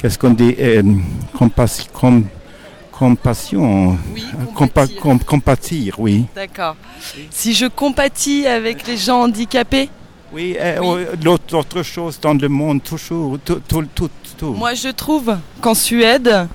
Qu'est-ce 0.02 0.20
qu'on 0.20 0.36
dit? 0.36 0.56
Eh, 0.60 0.84
compas, 1.38 1.90
com, 1.94 2.28
compassion. 2.92 3.98
Oui, 4.14 4.24
com, 5.02 5.20
compatir, 5.20 6.00
oui. 6.00 6.26
D'accord. 6.36 6.76
Si 7.30 7.54
je 7.54 7.70
compatis 7.70 8.48
avec 8.48 8.88
les 8.88 8.98
gens 8.98 9.24
handicapés 9.24 9.90
Oui, 10.34 10.58
eh, 10.60 10.80
oui. 10.80 11.06
l'autre 11.24 11.84
chose 11.84 12.20
dans 12.20 12.34
le 12.34 12.50
monde, 12.50 12.84
toujours, 12.84 13.40
tout, 13.46 13.62
tout, 13.68 13.88
tout, 13.96 14.10
tout. 14.38 14.54
Moi, 14.54 14.74
je 14.74 14.90
trouve 14.90 15.38
qu'en 15.62 15.74
Suède, 15.74 16.48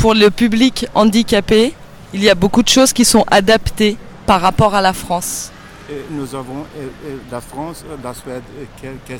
pour 0.00 0.14
le 0.14 0.30
public 0.30 0.86
handicapé, 0.94 1.74
il 2.14 2.24
y 2.24 2.30
a 2.30 2.34
beaucoup 2.34 2.62
de 2.62 2.68
choses 2.68 2.92
qui 2.92 3.04
sont 3.04 3.24
adaptées 3.30 3.98
par 4.24 4.40
rapport 4.40 4.74
à 4.74 4.80
la 4.80 4.94
France. 4.94 5.52
Et 5.90 5.94
nous 6.10 6.34
avons 6.34 6.64
la 7.30 7.40
France, 7.42 7.84
la 8.02 8.14
Suède, 8.14 8.42
quel, 8.80 8.92
quel, 9.06 9.18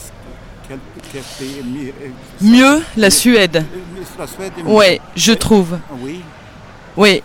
quel, 1.13 1.23
pays 1.39 1.59
est 1.61 1.63
mieux 1.63 1.93
Mieux, 2.41 2.83
la 2.97 3.11
Suède. 3.11 3.63
La 4.19 4.27
Suède 4.27 4.53
est 4.59 4.63
mieux. 4.63 4.71
Oui, 4.71 5.01
je 5.15 5.33
trouve. 5.33 5.79
Oui. 6.01 6.23
Oui, 6.97 7.23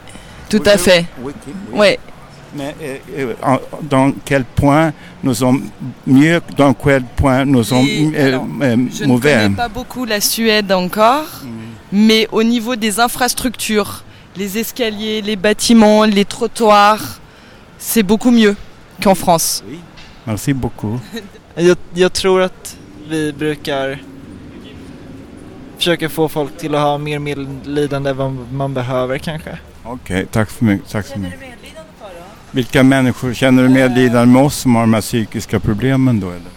tout 0.50 0.64
à 0.66 0.78
fait. 0.78 1.06
Oui. 1.22 1.32
oui. 1.72 1.98
Mais 2.58 2.76
euh, 3.18 3.34
dans 3.84 4.14
quel 4.24 4.44
point 4.44 4.92
nous 5.24 5.34
sommes 5.34 5.64
mieux, 6.08 6.42
dans 6.58 6.74
quel 6.74 7.04
point 7.04 7.44
nous 7.46 7.64
sommes 7.64 7.86
euh, 8.16 8.38
euh, 8.62 8.78
mauvais 8.78 8.90
Je 8.94 9.04
ne 9.06 9.18
connais 9.44 9.50
pas 9.56 9.68
beaucoup 9.70 10.06
la 10.06 10.20
Suède 10.22 10.72
encore. 10.72 11.42
Mm. 11.44 11.65
Mais 11.92 12.28
au 12.32 12.44
niveau 12.44 12.76
des 12.76 13.00
infrastructures, 13.00 14.04
les 14.36 14.58
escaliers, 14.58 15.22
les 15.22 15.36
bâtiments, 15.36 16.04
les 16.04 16.26
trottoirs, 16.26 17.20
c'est 17.78 18.04
beaucoup 18.04 18.32
mieux 18.32 18.56
qu'en 19.02 19.16
France. 19.16 19.64
Oui, 19.68 19.80
merci 20.26 20.54
beaucoup. 20.54 21.00
Jag, 21.58 21.78
jag 21.94 22.14
tror 22.14 22.42
att 22.42 22.78
vi 23.10 23.34
brukar 23.34 24.02
försöka 25.78 26.10
få 26.10 26.30
folk 26.30 26.58
till 26.58 26.76
att 26.76 26.82
ha 26.82 26.98
mer 26.98 27.20
medlidande 27.20 28.10
än 28.10 28.18
vad 28.18 28.52
man 28.52 28.74
behöver 28.74 29.18
kanske. 29.18 29.58
Okej, 29.84 30.26
tack 30.32 30.50
för 30.50 30.66
mycket. 30.66 30.90
Tack 30.90 31.06
så 31.06 31.20
mycket. 31.20 31.40
Vilka 32.52 32.84
människor 32.84 33.34
känner 33.34 33.64
du 33.64 33.70
medlidande 33.70 34.34
med 34.34 34.44
oss 34.44 34.56
som 34.56 34.76
har 34.76 34.82
de 34.82 34.94
här 34.94 35.02
psykiska 35.02 35.60
problemen 35.60 36.20
då? 36.20 36.30
Eller? 36.30 36.55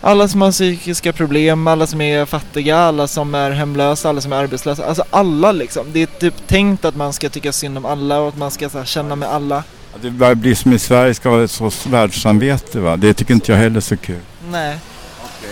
Alla 0.00 0.28
som 0.28 0.42
har 0.42 0.52
psykiska 0.52 1.12
problem, 1.12 1.66
alla 1.66 1.86
som 1.86 2.00
är 2.00 2.26
fattiga, 2.26 2.76
alla 2.76 3.08
som 3.08 3.34
är 3.34 3.50
hemlösa, 3.50 4.08
alla 4.08 4.20
som 4.20 4.32
är 4.32 4.36
arbetslösa. 4.36 4.86
Alltså 4.86 5.04
alla 5.10 5.52
liksom. 5.52 5.86
Det 5.92 6.02
är 6.02 6.06
typ 6.06 6.46
tänkt 6.46 6.84
att 6.84 6.96
man 6.96 7.12
ska 7.12 7.28
tycka 7.28 7.52
synd 7.52 7.78
om 7.78 7.84
alla 7.86 8.18
och 8.20 8.28
att 8.28 8.36
man 8.36 8.50
ska 8.50 8.68
så 8.70 8.78
här, 8.78 8.84
känna 8.84 9.16
med 9.16 9.28
alla. 9.28 9.64
Det 10.02 10.10
börjar 10.10 10.34
bli 10.34 10.54
som 10.54 10.72
i 10.72 10.78
Sverige 10.78 11.14
ska 11.14 11.30
vara 11.30 11.44
ett 11.44 11.50
sorts 11.50 11.86
världssamvete 11.86 12.80
va? 12.80 12.96
Det 12.96 13.14
tycker 13.14 13.34
inte 13.34 13.52
jag 13.52 13.58
heller 13.58 13.76
är 13.76 13.80
så 13.80 13.96
kul. 13.96 14.20
Nej. 14.50 14.78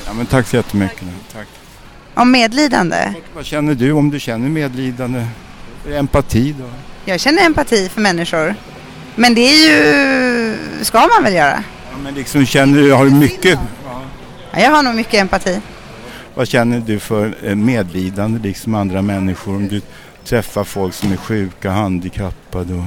Ja, 0.07 0.13
men 0.13 0.27
tack 0.27 0.47
så 0.47 0.57
jättemycket. 0.57 1.03
nu. 1.03 1.13
Tack. 1.33 1.47
Om 2.15 2.31
medlidande? 2.31 3.15
Vad 3.35 3.45
känner 3.45 3.75
du 3.75 3.93
om 3.93 4.11
du 4.11 4.21
känner 4.21 4.49
medlidande? 4.49 5.27
Empati 5.93 6.55
då? 6.59 6.65
Jag 7.05 7.21
känner 7.21 7.43
empati 7.47 7.89
för 7.89 8.01
människor. 8.01 8.55
Men 9.17 9.35
det 9.35 9.41
är 9.41 9.69
ju, 9.69 10.57
ska 10.85 10.99
man 10.99 11.25
väl 11.25 11.35
göra? 11.35 11.65
Ja, 11.91 11.99
men 12.03 12.15
liksom 12.15 12.47
känner 12.47 12.79
du, 12.79 12.93
har 12.93 13.05
du 13.05 13.11
mycket, 13.11 13.59
Jag 14.57 14.71
har 14.71 14.83
nog 14.83 14.95
mycket 14.95 15.15
empati. 15.15 15.61
vad 16.35 16.49
känner 16.49 16.81
du 16.81 16.99
för 16.99 17.35
eh, 17.43 17.55
medlidande 17.55 18.39
liksom 18.39 18.75
andra 18.75 19.03
människor? 19.03 19.57
Om 19.57 19.69
du 19.69 19.81
träffar 20.25 20.65
folk 20.65 20.95
som 20.95 21.13
är 21.13 21.17
sjuka, 21.17 21.71
handikappade 21.71 22.75
och 22.75 22.85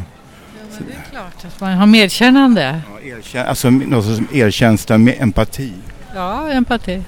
Klart 1.11 1.45
att 1.45 1.59
man 1.61 1.74
har 1.74 1.86
medkännande. 1.86 2.82
erkän- 3.03 3.45
alltså 3.45 3.70
något 3.70 4.05
som 4.05 4.28
erkänsla 4.34 4.97
med 4.97 5.15
empati. 5.20 5.74
Ja, 6.15 6.49
empati. 6.49 7.03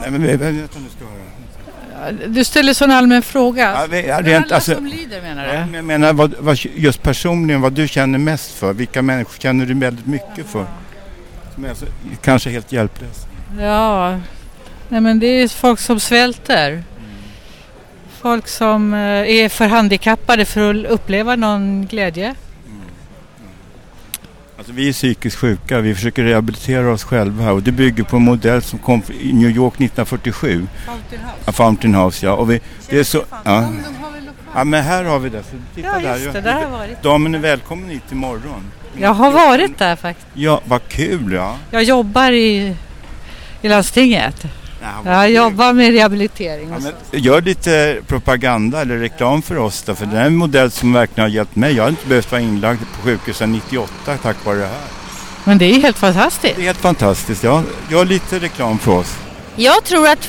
Nej, 0.00 0.10
men 0.10 0.22
vä- 0.22 0.32
vä- 0.32 0.36
vänta 0.36 0.78
nu 0.78 0.88
ska 0.96 1.04
jag 1.04 1.10
höra. 2.04 2.28
Du 2.28 2.44
ställer 2.44 2.74
sån 2.74 2.90
allmän 2.90 3.22
fråga. 3.22 3.86
Ja, 3.90 3.96
ja, 3.96 4.20
rent, 4.22 4.46
alla 4.46 4.54
alltså- 4.54 4.74
som 4.74 4.86
lider 4.86 5.22
menar 5.22 5.44
Ja, 5.46 5.52
du? 5.52 5.58
men 5.58 5.74
Jag 5.74 5.84
menar 5.84 6.12
vad, 6.12 6.34
vad, 6.38 6.58
just 6.74 7.02
personligen 7.02 7.60
vad 7.60 7.72
du 7.72 7.88
känner 7.88 8.18
mest 8.18 8.50
för. 8.52 8.72
Vilka 8.72 9.02
människor 9.02 9.38
känner 9.38 9.66
du 9.66 9.74
väldigt 9.74 10.06
mycket 10.06 10.46
för? 10.46 10.66
Som 11.54 11.64
är 11.64 11.68
alltså, 11.68 11.86
kanske 12.22 12.50
helt 12.50 12.72
hjälplösa. 12.72 13.26
Ja, 13.60 14.18
nej 14.88 15.00
men 15.00 15.18
det 15.20 15.26
är 15.26 15.48
folk 15.48 15.80
som 15.80 16.00
svälter. 16.00 16.82
Folk 18.20 18.48
som 18.48 18.94
eh, 18.94 19.00
är 19.00 19.48
för 19.48 19.66
handikappade 19.66 20.44
för 20.44 20.74
att 20.74 20.86
uppleva 20.90 21.36
någon 21.36 21.86
glädje. 21.86 22.34
Alltså, 24.58 24.72
vi 24.72 24.88
är 24.88 24.92
psykiskt 24.92 25.36
sjuka. 25.36 25.80
Vi 25.80 25.94
försöker 25.94 26.24
rehabilitera 26.24 26.92
oss 26.92 27.04
själva 27.04 27.52
och 27.52 27.62
det 27.62 27.72
bygger 27.72 28.04
på 28.04 28.16
en 28.16 28.22
modell 28.22 28.62
som 28.62 28.78
kom 28.78 29.02
i 29.20 29.32
New 29.32 29.50
York 29.50 29.74
1947. 29.74 30.66
Fountain 30.86 31.20
House. 31.20 31.36
Ja, 31.46 31.52
Fountain 31.52 31.94
House, 31.94 32.26
ja. 32.26 32.32
Och 32.32 32.50
vi, 32.50 32.60
det 32.88 32.98
är 32.98 33.04
så, 33.04 33.22
ja. 33.44 33.72
ja, 34.54 34.64
men 34.64 34.82
här 34.84 35.04
har 35.04 35.18
vi 35.18 35.28
det. 35.28 35.42
Så 35.42 35.56
titta 35.74 35.88
Ja, 35.88 36.08
där. 36.08 36.16
just 36.18 36.32
det, 36.32 36.40
där 36.40 36.52
har 36.64 36.70
varit. 36.70 37.02
Damen 37.02 37.34
är 37.34 37.38
välkommen 37.38 37.88
hit 37.90 38.12
imorgon. 38.12 38.70
Jag 38.98 39.14
har 39.14 39.30
varit 39.30 39.78
där 39.78 39.96
faktiskt. 39.96 40.28
Ja, 40.34 40.60
vad 40.64 40.88
kul 40.88 41.32
ja. 41.32 41.56
Jag 41.70 41.82
jobbar 41.82 42.32
i, 42.32 42.76
i 43.62 43.68
landstinget. 43.68 44.44
Ja, 44.82 45.12
Jag 45.12 45.30
jobbar 45.30 45.72
med 45.72 45.92
rehabilitering. 45.92 46.68
Ja, 46.70 46.78
men 47.10 47.22
gör 47.22 47.40
lite 47.42 47.96
propaganda 48.06 48.80
eller 48.80 48.98
reklam 48.98 49.42
för 49.42 49.58
oss 49.58 49.82
då, 49.82 49.94
för 49.94 50.06
det 50.06 50.16
är 50.18 50.24
en 50.26 50.36
modell 50.36 50.70
som 50.70 50.92
verkligen 50.92 51.30
har 51.30 51.34
hjälpt 51.36 51.56
mig. 51.56 51.72
Jag 51.74 51.82
har 51.84 51.90
inte 51.90 52.08
behövt 52.08 52.32
vara 52.32 52.40
inlagd 52.40 52.80
på 52.80 53.02
sjukhus 53.02 53.36
sedan 53.36 53.52
98 53.52 53.92
tack 54.22 54.44
vare 54.44 54.56
det 54.58 54.66
här. 54.66 54.80
Men 55.44 55.58
det 55.58 55.64
är 55.64 55.80
helt 55.80 55.98
fantastiskt. 55.98 56.56
Det 56.56 56.62
är 56.62 56.66
helt 56.66 56.78
fantastiskt. 56.78 57.44
Ja, 57.44 57.62
gör 57.90 58.04
lite 58.04 58.38
reklam 58.38 58.78
för 58.78 58.92
oss. 58.92 59.16
Jag 59.56 59.84
tror 59.84 60.08
att, 60.08 60.28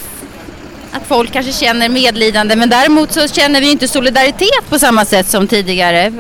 att 0.94 1.08
folk 1.08 1.32
kanske 1.32 1.52
känner 1.52 1.90
medlidande 1.90 2.56
men 2.56 2.70
däremot 2.70 3.12
så 3.12 3.28
känner 3.28 3.62
vi 3.62 3.72
inte 3.72 3.88
solidaritet 3.88 4.70
på 4.70 4.80
samma 4.80 5.06
sätt 5.06 5.28
som 5.28 5.48
tidigare. 5.48 6.14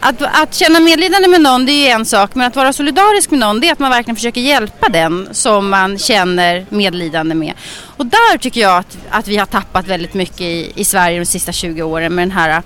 Att, 0.00 0.22
att 0.22 0.54
känna 0.54 0.80
medlidande 0.80 1.28
med 1.28 1.40
någon 1.40 1.66
det 1.66 1.72
är 1.72 1.86
ju 1.86 1.88
en 1.88 2.04
sak 2.04 2.34
men 2.34 2.46
att 2.46 2.56
vara 2.56 2.72
solidarisk 2.72 3.30
med 3.30 3.40
någon 3.40 3.60
det 3.60 3.68
är 3.68 3.72
att 3.72 3.78
man 3.78 3.90
verkligen 3.90 4.16
försöker 4.16 4.40
hjälpa 4.40 4.88
den 4.88 5.28
som 5.32 5.70
man 5.70 5.98
känner 5.98 6.66
medlidande 6.68 7.34
med. 7.34 7.52
Och 7.96 8.06
där 8.06 8.38
tycker 8.38 8.60
jag 8.60 8.78
att, 8.78 8.98
att 9.10 9.28
vi 9.28 9.36
har 9.36 9.46
tappat 9.46 9.86
väldigt 9.86 10.14
mycket 10.14 10.40
i, 10.40 10.72
i 10.74 10.84
Sverige 10.84 11.18
de 11.18 11.24
sista 11.24 11.52
20 11.52 11.82
åren 11.82 12.14
med 12.14 12.22
den 12.22 12.32
här 12.32 12.62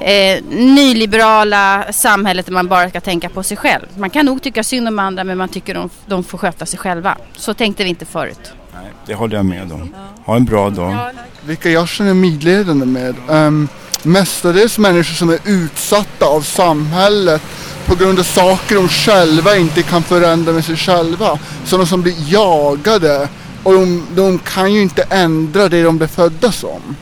eh, 0.00 0.44
nyliberala 0.50 1.84
samhället 1.92 2.46
där 2.46 2.52
man 2.52 2.68
bara 2.68 2.88
ska 2.88 3.00
tänka 3.00 3.28
på 3.28 3.42
sig 3.42 3.56
själv. 3.56 3.86
Man 3.96 4.10
kan 4.10 4.26
nog 4.26 4.42
tycka 4.42 4.64
synd 4.64 4.88
om 4.88 4.98
andra 4.98 5.24
men 5.24 5.38
man 5.38 5.48
tycker 5.48 5.74
de, 5.74 5.90
de 6.06 6.24
får 6.24 6.38
sköta 6.38 6.66
sig 6.66 6.78
själva. 6.78 7.18
Så 7.36 7.54
tänkte 7.54 7.82
vi 7.82 7.88
inte 7.88 8.04
förut. 8.04 8.52
Nej, 8.74 8.92
det 9.06 9.14
håller 9.14 9.36
jag 9.36 9.46
med 9.46 9.72
om. 9.72 9.94
Ha 10.24 10.36
en 10.36 10.44
bra 10.44 10.70
dag. 10.70 11.10
Vilka 11.46 11.70
jag 11.70 11.88
känner 11.88 12.14
medledande 12.14 12.86
med? 12.86 13.14
Um, 13.28 13.68
mestadels 14.02 14.78
människor 14.78 15.14
som 15.14 15.30
är 15.30 15.38
utsatta 15.44 16.26
av 16.26 16.40
samhället 16.40 17.42
på 17.86 17.94
grund 17.94 18.18
av 18.18 18.22
saker 18.22 18.74
de 18.74 18.88
själva 18.88 19.56
inte 19.56 19.82
kan 19.82 20.02
förändra 20.02 20.52
med 20.52 20.64
sig 20.64 20.76
själva. 20.76 21.38
Sådana 21.64 21.86
som 21.86 22.02
blir 22.02 22.14
jagade 22.32 23.28
och 23.62 23.72
de, 23.72 24.06
de 24.14 24.38
kan 24.38 24.72
ju 24.72 24.82
inte 24.82 25.02
ändra 25.02 25.68
det 25.68 25.82
de 25.82 25.98
blev 25.98 26.08
födda 26.08 26.52
som. 26.52 26.96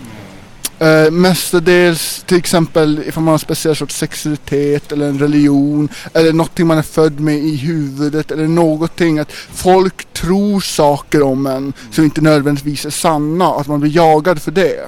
Uh, 0.83 1.11
mestadels 1.11 2.25
till 2.27 2.37
exempel 2.37 3.03
ifall 3.07 3.23
man 3.23 3.29
har 3.29 3.35
en 3.35 3.39
speciell 3.39 3.77
sorts 3.77 3.97
sexualitet 3.97 4.93
eller 4.93 5.09
en 5.09 5.19
religion 5.19 5.89
eller 6.15 6.33
någonting 6.33 6.67
man 6.67 6.79
är 6.79 6.83
född 6.83 7.21
med 7.21 7.39
i 7.39 7.57
huvudet 7.57 8.31
eller 8.31 8.49
någonting 8.49 9.19
att 9.19 9.33
folk 9.55 10.12
tror 10.23 10.61
saker 10.61 11.23
om 11.23 11.47
en 11.47 11.73
som 11.91 12.05
inte 12.05 12.21
nödvändigtvis 12.21 12.87
är 12.87 12.91
sanna 12.91 13.47
att 13.47 13.67
man 13.67 13.81
blir 13.81 13.97
jagad 13.97 14.43
för 14.43 14.51
det. 14.51 14.81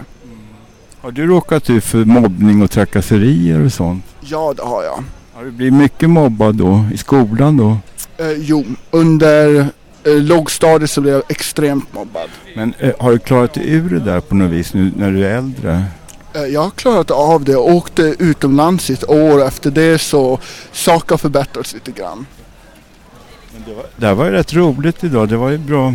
Har 1.00 1.10
du 1.10 1.26
råkat 1.26 1.70
ut 1.70 1.84
för 1.84 2.04
mobbning 2.04 2.62
och 2.62 2.70
trakasserier 2.70 3.64
och 3.64 3.72
sånt? 3.72 4.04
Ja, 4.20 4.54
det 4.56 4.62
har 4.62 4.84
jag. 4.84 5.04
Har 5.34 5.44
du 5.44 5.50
blivit 5.50 5.74
mycket 5.74 6.10
mobbad 6.10 6.54
då? 6.54 6.84
I 6.94 6.96
skolan 6.96 7.56
då? 7.56 7.76
Eh, 8.16 8.32
jo, 8.32 8.64
under 8.90 9.66
eh, 10.04 10.14
lågstadiet 10.14 10.90
så 10.90 11.00
blev 11.00 11.14
jag 11.14 11.22
extremt 11.28 11.94
mobbad. 11.94 12.28
Men 12.56 12.74
eh, 12.78 12.92
har 12.98 13.12
du 13.12 13.18
klarat 13.18 13.54
dig 13.54 13.70
ur 13.70 13.90
det 13.90 14.00
där 14.00 14.20
på 14.20 14.34
något 14.34 14.50
vis 14.50 14.74
nu 14.74 14.92
när 14.96 15.10
du 15.10 15.26
är 15.26 15.36
äldre? 15.36 15.84
Eh, 16.34 16.42
jag 16.42 16.60
har 16.60 16.70
klarat 16.70 17.10
av 17.10 17.44
det 17.44 17.56
och 17.56 17.70
åkte 17.70 18.14
utomlands 18.18 18.90
ett 18.90 19.08
år. 19.08 19.44
Efter 19.44 19.70
det 19.70 19.98
så 19.98 20.38
saker 20.72 21.10
har 21.10 21.18
förbättrats 21.18 21.74
lite 21.74 21.90
grann. 21.90 22.26
Det 23.66 23.74
var, 23.74 23.86
det 23.96 24.06
här 24.06 24.14
var 24.14 24.24
ju 24.24 24.30
rätt 24.30 24.54
roligt 24.54 25.04
idag. 25.04 25.28
Det 25.28 25.36
var 25.36 25.50
ju 25.50 25.58
bra. 25.58 25.94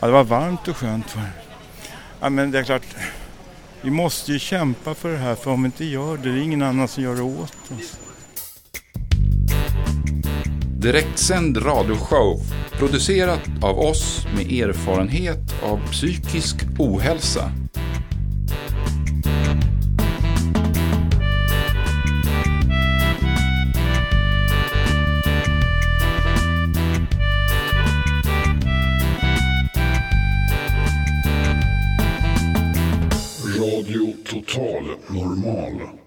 Ja, 0.00 0.06
det 0.06 0.12
var 0.12 0.24
varmt 0.24 0.68
och 0.68 0.76
skönt. 0.76 1.10
För. 1.10 1.20
Ja, 2.20 2.28
men 2.28 2.50
det 2.50 2.58
är 2.58 2.62
klart. 2.62 2.82
Vi 3.82 3.90
måste 3.90 4.32
ju 4.32 4.38
kämpa 4.38 4.94
för 4.94 5.12
det 5.12 5.18
här. 5.18 5.34
För 5.34 5.50
om 5.50 5.62
vi 5.62 5.66
inte 5.66 5.84
gör 5.84 6.16
det, 6.16 6.32
det 6.32 6.38
är 6.38 6.42
ingen 6.42 6.62
annan 6.62 6.88
som 6.88 7.02
gör 7.02 7.16
det 7.16 7.22
åt 7.22 7.52
oss. 7.78 7.96
Direktsänd 10.78 11.66
radioshow 11.66 12.42
producerat 12.72 13.40
av 13.62 13.78
oss 13.78 14.26
med 14.36 14.52
erfarenhet 14.52 15.54
av 15.62 15.80
psykisk 15.90 16.56
ohälsa. 16.78 17.52
Radio 33.80 34.12
Total 34.24 34.98
Normal. 35.08 35.98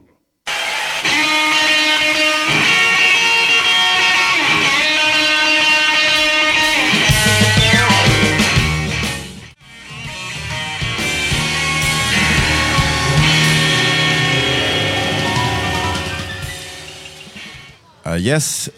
Uh, 18.06 18.14
yes, 18.20 18.70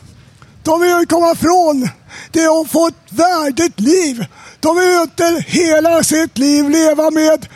De 0.63 0.81
vill 0.81 0.91
ju 0.91 1.07
komma 1.07 1.33
ifrån 1.33 1.89
det 2.33 2.49
och 2.49 2.71
få 2.71 2.87
ett 2.87 2.95
värdigt 3.13 3.81
liv. 3.81 4.27
De 4.61 4.77
vill 4.77 4.89
ju 4.89 5.03
inte 5.03 5.45
hela 5.47 6.03
sitt 6.05 6.39
liv 6.39 6.71
leva 6.71 7.11
med 7.11 7.47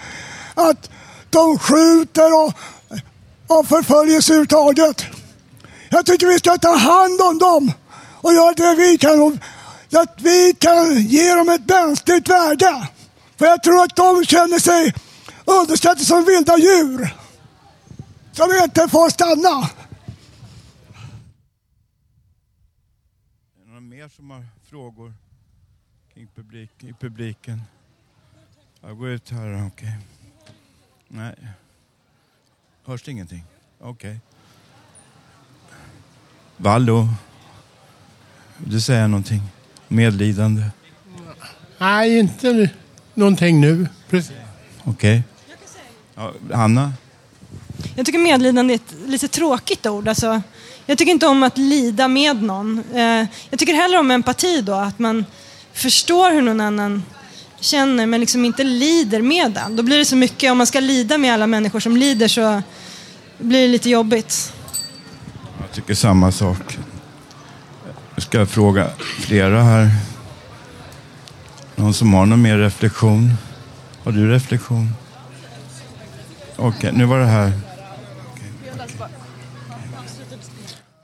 att 0.54 0.90
de 1.30 1.58
skjuter 1.58 2.44
och, 2.44 2.52
och 3.46 3.68
förföljs 3.68 4.30
överhuvudtaget. 4.30 5.06
Jag 5.88 6.06
tycker 6.06 6.26
vi 6.26 6.38
ska 6.38 6.58
ta 6.58 6.76
hand 6.76 7.20
om 7.20 7.38
dem 7.38 7.72
och 8.14 8.34
göra 8.34 8.54
det 8.54 8.74
vi 8.74 8.98
kan. 8.98 9.40
Att 9.92 10.16
vi 10.18 10.54
kan 10.58 11.02
ge 11.02 11.34
dem 11.34 11.48
ett 11.48 11.68
mänskligt 11.68 12.28
värde. 12.28 12.86
För 13.38 13.46
jag 13.46 13.62
tror 13.62 13.82
att 13.82 13.96
de 13.96 14.24
känner 14.24 14.58
sig 14.58 14.94
underskattade 15.44 16.04
som 16.04 16.24
vilda 16.24 16.58
djur. 16.58 17.14
Som 18.38 18.52
inte 18.64 18.88
får 18.88 19.08
stanna. 19.10 19.68
Är 23.56 23.66
det 23.66 23.72
någon 23.74 23.87
mer 23.98 24.08
som 24.08 24.30
har 24.30 24.46
frågor 24.64 25.12
kring 26.14 26.28
publik, 26.34 26.70
i 26.78 26.92
publiken? 26.92 27.62
Jag 28.80 28.98
går 28.98 29.08
ut 29.08 29.30
här, 29.30 29.66
okej. 29.66 29.98
Nej. 31.08 31.34
Hörs 32.84 33.02
det 33.02 33.10
ingenting? 33.10 33.44
Okej. 33.78 34.20
Vallo. 36.56 37.08
Vill 38.56 38.72
du 38.72 38.80
säga 38.80 39.06
någonting? 39.06 39.42
Medlidande? 39.88 40.62
Nej, 41.78 42.18
inte 42.18 42.52
nu. 42.52 42.68
någonting 43.14 43.60
nu. 43.60 43.88
Precis. 44.08 44.36
Okej. 44.84 45.22
Ja, 46.14 46.32
Hanna? 46.52 46.92
Jag 47.94 48.06
tycker 48.06 48.18
medlidande 48.18 48.74
är 48.74 48.76
ett 48.76 48.94
lite 49.06 49.28
tråkigt 49.28 49.86
ord. 49.86 50.08
Alltså, 50.08 50.42
jag 50.88 50.98
tycker 50.98 51.12
inte 51.12 51.26
om 51.26 51.42
att 51.42 51.58
lida 51.58 52.08
med 52.08 52.42
någon. 52.42 52.84
Eh, 52.94 53.26
jag 53.50 53.58
tycker 53.58 53.74
hellre 53.74 53.98
om 53.98 54.10
empati 54.10 54.60
då, 54.60 54.74
att 54.74 54.98
man 54.98 55.24
förstår 55.72 56.30
hur 56.32 56.42
någon 56.42 56.60
annan 56.60 57.02
känner 57.60 58.06
men 58.06 58.20
liksom 58.20 58.44
inte 58.44 58.64
lider 58.64 59.22
med 59.22 59.52
den. 59.52 59.76
Då 59.76 59.82
blir 59.82 59.98
det 59.98 60.04
så 60.04 60.16
mycket, 60.16 60.50
om 60.52 60.58
man 60.58 60.66
ska 60.66 60.80
lida 60.80 61.18
med 61.18 61.34
alla 61.34 61.46
människor 61.46 61.80
som 61.80 61.96
lider 61.96 62.28
så 62.28 62.62
blir 63.38 63.62
det 63.62 63.68
lite 63.68 63.90
jobbigt. 63.90 64.52
Jag 65.60 65.72
tycker 65.72 65.94
samma 65.94 66.32
sak. 66.32 66.78
Jag 68.14 68.22
ska 68.22 68.46
fråga 68.46 68.90
flera 69.20 69.62
här. 69.62 69.90
Någon 71.76 71.94
som 71.94 72.14
har 72.14 72.26
någon 72.26 72.42
mer 72.42 72.58
reflektion? 72.58 73.34
Har 74.04 74.12
du 74.12 74.30
reflektion? 74.30 74.94
Okej, 76.56 76.92
nu 76.92 77.04
var 77.04 77.18
det 77.18 77.26
här. 77.26 77.67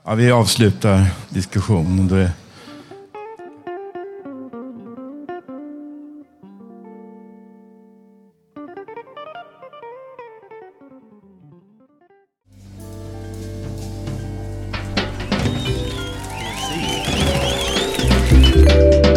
Ja, 0.07 0.15
vi 0.15 0.31
avslutar 0.31 1.05
diskussionen. 1.29 2.11
Är... 2.11 2.29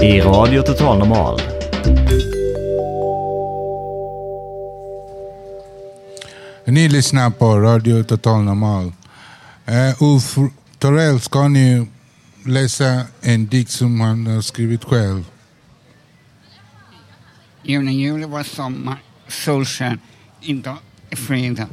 I 0.03 0.21
Radio 0.21 0.63
Total 0.63 0.99
Normal. 0.99 1.41
Ni 6.65 6.89
lyssnar 6.89 7.31
på 7.31 7.59
Radio 7.59 8.03
Total 8.03 8.43
Normal. 8.43 8.93
Uh, 9.69 10.03
Torell 10.79 11.21
ska 11.21 11.49
nu 11.49 11.87
läsa 12.47 13.07
en 13.21 13.47
dikt 13.47 13.71
som 13.71 14.01
han 14.01 14.27
har 14.27 14.41
skrivit 14.41 14.85
själv. 14.85 15.25
Juni, 17.63 17.93
juli 17.93 18.27
var 18.27 18.43
sommar, 18.43 18.97
solsken, 19.29 20.01
idag 20.41 20.77
är 21.11 21.17
fredag. 21.17 21.69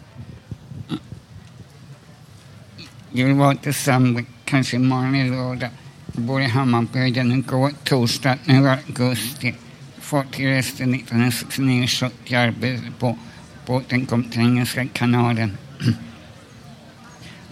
Jul 3.12 3.34
var 3.34 3.58
december, 3.64 4.26
kanske 4.46 4.76
imorgon 4.76 5.16
är 5.16 5.30
lördag. 5.30 5.70
Jag 6.14 6.24
bor 6.24 6.42
i 6.42 6.46
Hammarbyhöjden 6.46 7.32
igår, 7.32 7.72
torsdag, 7.84 8.38
nu 8.46 8.62
var 8.62 8.80
augusti. 8.88 9.56
Fartyg 10.00 10.48
reste 10.48 10.84
1969-70 10.84 12.12
arbetade 12.38 12.92
på 13.00 13.18
båten 13.66 14.06
kom 14.06 14.24
till 14.24 14.42
Engelska 14.42 14.88
kanalen. 14.94 15.58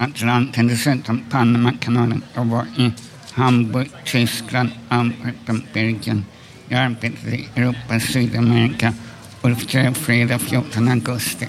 Atlanten, 0.04 0.68
dessutom 0.68 1.24
Panamakanalen. 1.30 2.24
Jag 2.34 2.46
var 2.46 2.66
i 2.78 2.92
Hamburg, 3.32 3.90
Tyskland, 4.06 4.70
Amsterdam, 4.90 5.64
Belgien. 5.74 6.26
Jag 6.68 6.80
arbetade 6.82 7.36
i 7.36 7.48
Europa, 7.56 8.00
Sydamerika. 8.00 8.94
Ulf 9.42 9.72
det 9.72 9.94
fredag 9.94 10.40
14 10.40 10.88
augusti. 10.88 11.48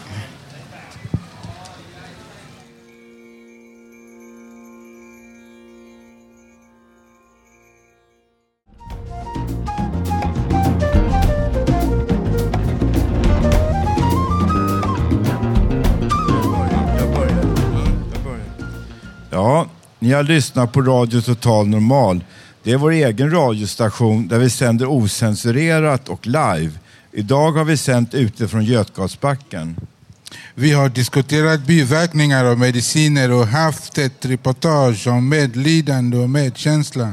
Ni 20.05 20.13
har 20.13 20.23
lyssnat 20.23 20.73
på 20.73 20.83
Radio 20.83 21.21
Total 21.21 21.67
Normal. 21.67 22.25
Det 22.63 22.73
är 22.73 22.77
vår 22.77 22.91
egen 22.91 23.31
radiostation 23.31 24.29
där 24.29 24.39
vi 24.39 24.51
sänder 24.51 24.87
osensurerat 24.87 26.09
och 26.09 26.27
live. 26.27 26.71
Idag 27.13 27.53
har 27.53 27.65
vi 27.65 27.77
sänt 27.77 28.15
utifrån 28.15 28.65
Götgatsbacken. 28.65 29.77
Vi 30.55 30.73
har 30.73 30.89
diskuterat 30.89 31.67
biverkningar 31.67 32.45
av 32.45 32.59
mediciner 32.59 33.33
och 33.33 33.47
haft 33.47 33.99
ett 33.99 34.25
reportage 34.27 35.07
om 35.07 35.29
medlidande 35.29 36.17
och 36.17 36.31
medkänsla. 36.31 37.13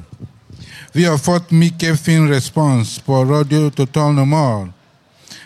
Vi 0.92 1.04
har 1.04 1.18
fått 1.18 1.50
mycket 1.50 2.00
fin 2.00 2.28
respons 2.28 2.98
på 2.98 3.24
Radio 3.24 3.70
Total 3.70 4.14
Normal. 4.14 4.72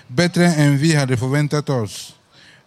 Bättre 0.07 0.47
än 0.47 0.79
vi 0.79 0.97
hade 0.97 1.17
förväntat 1.17 1.71
oss. 1.71 2.15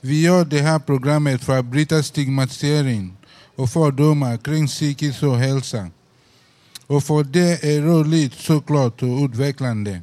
Vi 0.06 0.22
gör 0.22 0.46
det 0.46 0.62
här 0.62 0.80
programmet 0.80 1.44
för 1.44 1.60
att 1.60 1.66
bryta 1.66 2.04
stigmatisering 2.04 3.14
och 3.56 3.70
fördomar 3.70 4.38
kring 4.38 4.68
psykisk 4.68 5.24
ohälsa. 5.24 5.90
Och 6.88 7.04
för 7.04 7.24
det 7.24 7.64
är 7.64 7.82
roligt 7.82 8.34
såklart 8.34 9.04
och 9.04 9.26
utvecklande. 9.26 10.02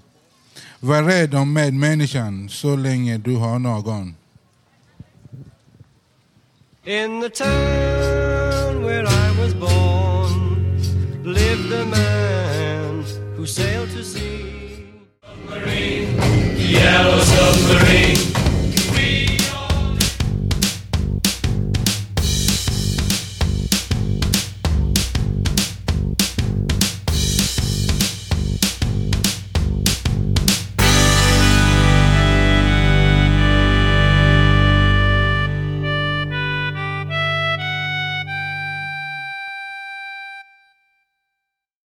Var 0.81 1.03
rädd 1.03 1.35
om 1.35 1.53
medmänniskan 1.53 2.49
så 2.49 2.77
länge 2.77 3.19
du 3.19 3.37
har 3.37 3.59
någon. 3.59 4.15
In 6.85 7.21
the 7.21 7.29
town 7.29 8.83
where 8.83 9.07
I 9.07 9.41
was 9.41 9.55
born 9.55 10.77
lived 11.25 11.73
a 11.73 11.85
man 11.85 13.05
who 13.37 13.47
sailed 13.47 13.91
to 13.97 14.05
sea. 14.05 14.43
Submarine, 15.23 16.21
yellow 16.57 17.21
submarine 17.21 18.32